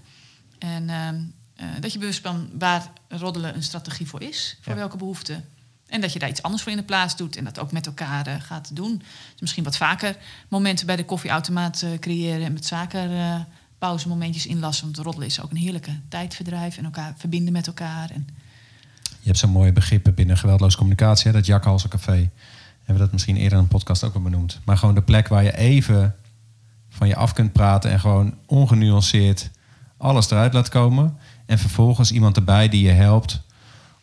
En... 0.59 0.89
Uh, 1.61 1.65
dat 1.79 1.93
je 1.93 1.99
bewust 1.99 2.21
van 2.21 2.49
waar 2.57 2.91
roddelen 3.07 3.55
een 3.55 3.63
strategie 3.63 4.07
voor 4.07 4.21
is, 4.21 4.57
voor 4.61 4.75
welke 4.75 4.97
behoeften. 4.97 5.45
En 5.87 6.01
dat 6.01 6.13
je 6.13 6.19
daar 6.19 6.29
iets 6.29 6.41
anders 6.41 6.63
voor 6.63 6.71
in 6.71 6.77
de 6.77 6.83
plaats 6.83 7.15
doet 7.15 7.35
en 7.35 7.43
dat 7.43 7.59
ook 7.59 7.71
met 7.71 7.85
elkaar 7.85 8.27
uh, 8.27 8.33
gaat 8.39 8.75
doen. 8.75 8.97
Dus 9.31 9.41
misschien 9.41 9.63
wat 9.63 9.77
vaker 9.77 10.17
momenten 10.49 10.85
bij 10.85 10.95
de 10.95 11.05
koffieautomaat 11.05 11.81
uh, 11.81 11.99
creëren 11.99 12.45
en 12.45 12.53
met 12.53 12.65
zaken 12.65 13.47
pauzemomentjes 13.77 14.45
inlassen. 14.45 14.85
Want 14.85 14.97
roddelen 14.97 15.27
is 15.27 15.41
ook 15.41 15.51
een 15.51 15.57
heerlijke 15.57 15.99
tijdverdrijf 16.09 16.77
en 16.77 16.85
elkaar 16.85 17.13
verbinden 17.17 17.53
met 17.53 17.67
elkaar. 17.67 18.09
En... 18.09 18.27
Je 19.19 19.31
hebt 19.31 19.37
zo'n 19.37 19.49
mooie 19.49 19.73
begrippen 19.73 20.13
binnen 20.13 20.37
geweldloze 20.37 20.77
communicatie, 20.77 21.27
hè, 21.27 21.33
dat 21.33 21.45
jakhalsencafé. 21.45 22.29
Hebben 22.77 22.93
we 22.93 22.97
dat 22.97 23.11
misschien 23.11 23.35
eerder 23.35 23.57
in 23.57 23.63
een 23.63 23.69
podcast 23.69 24.03
ook 24.03 24.15
al 24.15 24.21
benoemd. 24.21 24.59
Maar 24.65 24.77
gewoon 24.77 24.95
de 24.95 25.01
plek 25.01 25.27
waar 25.27 25.43
je 25.43 25.57
even 25.57 26.15
van 26.89 27.07
je 27.07 27.15
af 27.15 27.33
kunt 27.33 27.53
praten 27.53 27.91
en 27.91 27.99
gewoon 27.99 28.37
ongenuanceerd 28.45 29.49
alles 29.97 30.31
eruit 30.31 30.53
laat 30.53 30.69
komen. 30.69 31.17
En 31.45 31.59
vervolgens 31.59 32.11
iemand 32.11 32.35
erbij 32.35 32.69
die 32.69 32.85
je 32.85 32.91
helpt 32.91 33.41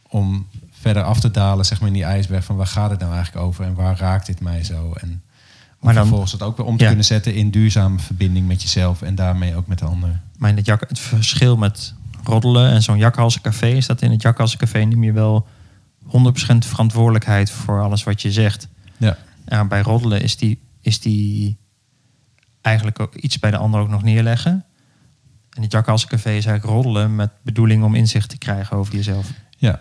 om 0.08 0.46
verder 0.70 1.02
af 1.02 1.20
te 1.20 1.30
dalen 1.30 1.64
zeg 1.64 1.78
maar, 1.78 1.88
in 1.88 1.94
die 1.94 2.04
ijsberg 2.04 2.44
van 2.44 2.56
waar 2.56 2.66
gaat 2.66 2.90
het 2.90 3.00
nou 3.00 3.12
eigenlijk 3.12 3.46
over 3.46 3.64
en 3.64 3.74
waar 3.74 3.98
raakt 3.98 4.26
dit 4.26 4.40
mij 4.40 4.64
zo. 4.64 4.92
En 4.92 5.08
om 5.08 5.20
maar 5.80 5.94
dan, 5.94 6.02
vervolgens 6.02 6.32
het 6.32 6.42
ook 6.42 6.56
weer 6.56 6.66
om 6.66 6.76
te 6.76 6.84
kunnen 6.84 7.04
zetten 7.04 7.34
in 7.34 7.50
duurzame 7.50 7.98
verbinding 7.98 8.46
met 8.46 8.62
jezelf 8.62 9.02
en 9.02 9.14
daarmee 9.14 9.56
ook 9.56 9.66
met 9.66 9.78
de 9.78 9.84
ander. 9.84 10.20
Maar 10.38 10.50
in 10.50 10.56
het, 10.56 10.66
jak, 10.66 10.88
het 10.88 10.98
verschil 10.98 11.56
met 11.56 11.94
roddelen 12.24 12.70
en 12.70 12.82
zo'n 12.82 12.98
jakhalsencafé 12.98 13.66
is 13.66 13.86
dat 13.86 14.02
in 14.02 14.10
het 14.10 14.22
jakhalsencafé 14.22 14.78
neem 14.78 15.04
je 15.04 15.12
wel 15.12 15.46
100% 16.06 16.08
verantwoordelijkheid 16.58 17.50
voor 17.50 17.82
alles 17.82 18.04
wat 18.04 18.22
je 18.22 18.32
zegt. 18.32 18.68
Ja. 18.96 19.16
ja. 19.46 19.64
bij 19.64 19.80
roddelen 19.80 20.22
is 20.22 20.36
die, 20.36 20.58
is 20.80 21.00
die 21.00 21.56
eigenlijk 22.60 23.00
ook 23.00 23.14
iets 23.14 23.38
bij 23.38 23.50
de 23.50 23.56
ander 23.56 23.80
ook 23.80 23.88
nog 23.88 24.02
neerleggen. 24.02 24.64
En 25.52 25.62
het 25.62 25.72
Café 26.06 26.30
is 26.30 26.46
eigenlijk 26.46 26.64
roddelen 26.64 27.14
met 27.14 27.30
bedoeling 27.42 27.84
om 27.84 27.94
inzicht 27.94 28.28
te 28.28 28.38
krijgen 28.38 28.76
over 28.76 28.94
jezelf. 28.94 29.30
Ja, 29.56 29.80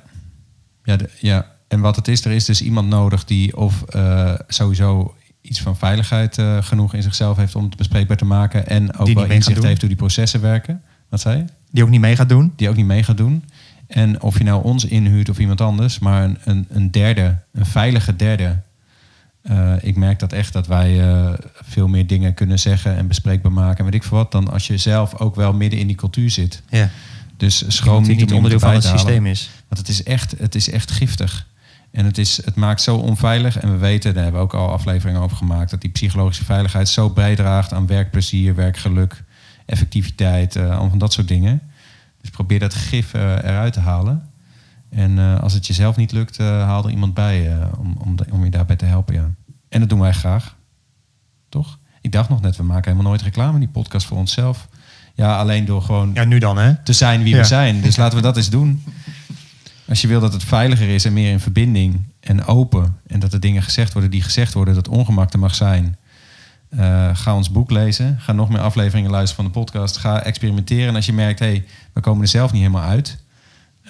ja, 0.84 0.98
ja. 1.20 1.52
en 1.68 1.80
wat 1.80 1.96
het 1.96 2.08
is, 2.08 2.26
er 2.26 2.32
is 2.32 2.46
dus 2.46 2.62
iemand 2.62 2.88
nodig 2.88 3.26
die 3.26 3.58
of 3.58 3.84
uh, 3.96 4.34
sowieso 4.48 5.16
iets 5.42 5.62
van 5.62 5.78
veiligheid 5.78 6.38
uh, 6.38 6.62
genoeg 6.62 6.94
in 6.94 7.04
zichzelf 7.04 7.38
heeft 7.38 7.56
om 7.56 7.64
het 7.64 7.76
bespreekbaar 7.76 8.18
te 8.18 8.26
maken. 8.26 8.68
En 8.68 8.98
ook 8.98 9.08
wel 9.08 9.26
inzicht 9.26 9.64
heeft 9.64 9.80
hoe 9.80 9.90
die 9.90 9.98
processen 9.98 10.42
werken. 10.42 10.82
Wat 11.10 11.22
zei 11.22 11.38
je? 11.38 11.46
Die 11.72 11.84
ook 11.84 11.90
niet 11.90 12.02
mee 12.02 12.16
gaat 12.16 12.30
doen. 12.30 12.54
Die 12.56 12.70
ook 12.70 12.76
niet 12.76 12.86
mee 12.86 13.04
gaat 13.04 13.18
doen. 13.18 13.44
En 13.88 14.22
of 14.22 14.38
je 14.38 14.44
nou 14.44 14.64
ons 14.64 14.86
inhuurt 14.86 15.30
of 15.30 15.40
iemand 15.40 15.62
anders, 15.62 16.00
maar 16.00 16.24
een, 16.24 16.38
een, 16.44 16.66
een 16.70 16.92
derde, 16.92 17.38
een 17.52 17.66
veilige 17.66 18.16
derde 18.16 18.60
uh, 19.44 19.74
ik 19.82 19.96
merk 19.96 20.20
dat 20.20 20.34
echt 20.34 20.54
dat 20.54 20.68
wij 20.68 21.10
uh, 21.10 21.34
veel 21.62 21.88
meer 21.88 22.08
dingen 22.08 22.34
kunnen 22.34 22.60
zeggen 22.60 22.98
en 22.98 23.08
bespreekbaar 23.08 23.52
maken. 23.52 23.78
En 23.78 23.86
weet 23.86 23.94
ik 23.94 24.04
veel 24.04 24.18
wat, 24.18 24.32
dan 24.32 24.52
als 24.52 24.68
je 24.68 24.78
zelf 24.78 25.20
ook 25.20 25.36
wel 25.36 25.54
midden 25.54 25.80
in 25.80 25.88
die 25.88 25.96
cultuur 25.96 26.30
zit. 26.30 26.62
Ja. 26.70 26.90
Dus 27.38 27.76
schroom 27.76 28.04
niet, 28.04 28.18
niet 28.18 28.34
onderdeel 28.34 28.60
van 28.60 28.74
het 28.74 28.84
systeem 28.84 29.26
is. 29.26 29.50
Want 29.68 29.80
het 29.80 29.90
is 29.90 30.04
echt, 30.04 30.36
het 30.38 30.56
is 30.56 30.70
echt 30.70 30.92
giftig. 30.92 31.48
En 31.92 32.06
het, 32.06 32.18
is, 32.18 32.46
het 32.46 32.56
maakt 32.56 32.82
zo 32.82 32.96
onveilig. 32.96 33.58
En 33.58 33.72
we 33.72 33.78
weten, 33.78 34.14
daar 34.14 34.24
hebben 34.24 34.42
we 34.42 34.48
ook 34.48 34.54
al 34.54 34.70
afleveringen 34.70 35.22
over 35.22 35.38
gemaakt, 35.38 35.70
dat 35.70 35.82
die 35.82 35.90
psychologische 35.90 36.46
veiligheid 36.46 36.90
zo 36.90 37.10
bijdraagt 37.10 37.74
aan 37.74 37.88
werkplezier, 37.88 38.56
werkgeluk, 38.56 39.24
effectiviteit, 39.66 40.56
uh, 40.56 40.78
al 40.78 40.90
van 40.90 40.98
dat 40.98 41.14
soort 41.14 41.28
dingen. 41.28 41.62
Dus 42.22 42.30
probeer 42.30 42.60
dat 42.60 42.74
gif 42.74 43.14
eruit 43.14 43.74
te 43.74 43.80
halen. 43.80 44.30
En 44.90 45.40
als 45.40 45.54
het 45.54 45.68
jezelf 45.68 45.96
niet 45.96 46.12
lukt, 46.12 46.38
haal 46.38 46.84
er 46.84 46.90
iemand 46.90 47.14
bij 47.14 47.58
om, 47.78 47.96
om, 47.98 48.16
om, 48.32 48.44
je 48.44 48.50
daarbij 48.50 48.76
te 48.76 48.86
helpen. 48.86 49.16
Ja. 49.16 49.21
En 49.82 49.88
dat 49.88 49.98
doen 49.98 50.08
wij 50.08 50.14
graag. 50.14 50.56
Toch? 51.50 51.80
Ik 52.02 52.12
dacht 52.12 52.30
nog 52.30 52.42
net, 52.42 52.58
we 52.58 52.64
maken 52.64 52.92
helemaal 52.92 53.12
nooit 53.12 53.22
reclame 53.22 53.54
in 53.54 53.60
die 53.60 53.70
podcast 53.70 54.06
voor 54.06 54.18
onszelf. 54.18 54.68
Ja, 55.14 55.38
alleen 55.38 55.66
door 55.66 55.82
gewoon 55.82 56.12
ja, 56.14 56.24
nu 56.24 56.40
dan, 56.40 56.58
hè? 56.58 56.76
te 56.84 56.94
zijn 56.94 57.24
wie 57.24 57.36
we 57.36 57.44
zijn. 57.44 57.82
Dus 57.82 57.98
laten 57.98 58.18
we 58.18 58.24
dat 58.24 58.38
eens 58.38 58.50
doen. 58.50 58.84
Als 59.88 60.02
je 60.02 60.08
wil 60.08 60.20
dat 60.20 60.34
het 60.34 60.44
veiliger 60.44 60.90
is 60.90 61.06
en 61.06 61.14
meer 61.14 61.32
in 61.32 61.40
verbinding 61.40 62.02
en 62.20 62.46
open. 62.46 62.98
En 63.08 63.20
dat 63.20 63.34
er 63.34 63.40
dingen 63.40 63.62
gezegd 63.62 63.94
worden 63.94 64.12
die 64.12 64.22
gezegd 64.22 64.54
worden, 64.54 64.74
dat 64.74 64.88
ongemak 64.88 65.34
er 65.34 65.40
mag 65.40 65.56
zijn. 65.56 65.98
ga 67.14 67.36
ons 67.36 67.52
boek 67.52 67.72
lezen. 67.72 68.20
Ga 68.20 68.32
nog 68.32 68.50
meer 68.50 68.62
afleveringen 68.62 69.12
luisteren 69.12 69.44
van 69.44 69.54
de 69.54 69.60
podcast. 69.60 69.98
Ga 69.98 70.24
experimenteren. 70.24 70.88
En 70.88 70.96
als 70.96 71.06
je 71.06 71.14
merkt, 71.14 71.40
hé, 71.40 71.46
hey, 71.46 71.66
we 71.94 72.02
komen 72.02 72.22
er 72.22 72.28
zelf 72.28 72.52
niet 72.52 72.62
helemaal 72.62 72.88
uit 72.90 73.20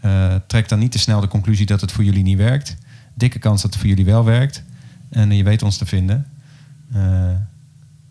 uh, 0.06 0.36
trek 0.47 0.69
dan 0.69 0.80
niet 0.80 0.91
te 0.91 0.99
snel 0.99 1.21
de 1.21 1.27
conclusie 1.27 1.65
dat 1.65 1.82
het 1.82 1.91
voor 1.91 2.04
jullie 2.04 2.23
niet 2.23 2.38
werkt. 2.38 2.77
Dikke 3.13 3.39
kans 3.39 3.62
dat 3.62 3.71
het 3.71 3.80
voor 3.80 3.89
jullie 3.89 4.06
wel 4.06 4.23
werkt. 4.23 4.63
En 5.12 5.32
je 5.32 5.43
weet 5.43 5.62
ons 5.62 5.78
te 5.78 5.86
vinden. 5.86 6.28
Uh, 6.95 7.32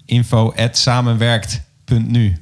info 0.05 0.55
samenwerkt.nu 0.71 2.37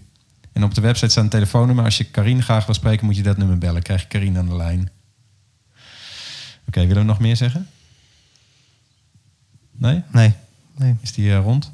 En 0.52 0.64
op 0.64 0.74
de 0.74 0.80
website 0.80 1.10
staat 1.10 1.24
een 1.24 1.30
telefoonnummer. 1.30 1.84
Als 1.84 1.98
je 1.98 2.04
Karin 2.04 2.42
graag 2.42 2.66
wil 2.66 2.74
spreken, 2.74 3.06
moet 3.06 3.16
je 3.16 3.22
dat 3.22 3.36
nummer 3.36 3.58
bellen. 3.58 3.82
Krijg 3.82 4.00
je 4.02 4.08
Karin 4.08 4.38
aan 4.38 4.48
de 4.48 4.56
lijn. 4.56 4.90
Oké, 6.66 6.80
willen 6.80 6.96
we 6.96 7.08
nog 7.08 7.18
meer 7.18 7.36
zeggen? 7.36 7.68
Nee? 9.70 10.02
Nee. 10.12 10.34
nee. 10.76 10.96
Is 11.00 11.12
die 11.12 11.26
uh, 11.26 11.38
rond? 11.38 11.70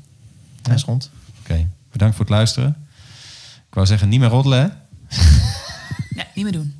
Hij 0.63 0.75
is 0.75 0.85
rond. 0.85 1.11
Oké, 1.41 1.69
bedankt 1.91 2.17
voor 2.17 2.25
het 2.25 2.35
luisteren. 2.35 2.77
Ik 3.69 3.75
wou 3.75 3.87
zeggen, 3.87 4.09
niet 4.09 4.21
meer 4.21 4.29
roddelen, 4.29 4.61
hè? 4.61 4.69
Nee, 6.15 6.27
niet 6.35 6.45
meer 6.45 6.53
doen. 6.53 6.75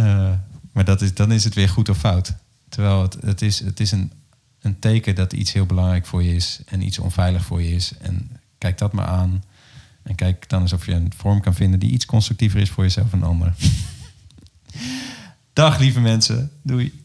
Uh, 0.00 0.32
maar 0.72 0.84
dat 0.84 1.02
is, 1.02 1.14
dan 1.14 1.32
is 1.32 1.44
het 1.44 1.54
weer 1.54 1.68
goed 1.68 1.88
of 1.88 1.98
fout. 1.98 2.32
Terwijl 2.68 3.02
het, 3.02 3.16
het 3.20 3.42
is, 3.42 3.58
het 3.58 3.80
is 3.80 3.92
een, 3.92 4.12
een 4.60 4.78
teken 4.78 5.14
dat 5.14 5.32
iets 5.32 5.52
heel 5.52 5.66
belangrijk 5.66 6.06
voor 6.06 6.22
je 6.22 6.34
is 6.34 6.60
en 6.66 6.82
iets 6.82 6.98
onveilig 6.98 7.44
voor 7.44 7.62
je 7.62 7.74
is. 7.74 7.92
En 8.00 8.30
kijk 8.58 8.78
dat 8.78 8.92
maar 8.92 9.06
aan. 9.06 9.42
En 10.02 10.14
kijk 10.14 10.48
dan 10.48 10.60
eens 10.60 10.72
of 10.72 10.86
je 10.86 10.92
een 10.92 11.12
vorm 11.16 11.40
kan 11.40 11.54
vinden 11.54 11.78
die 11.78 11.90
iets 11.90 12.06
constructiever 12.06 12.60
is 12.60 12.70
voor 12.70 12.84
jezelf 12.84 13.12
en 13.12 13.22
ander. 13.22 13.54
Dag 15.52 15.78
lieve 15.78 16.00
mensen. 16.00 16.50
Doei. 16.62 16.99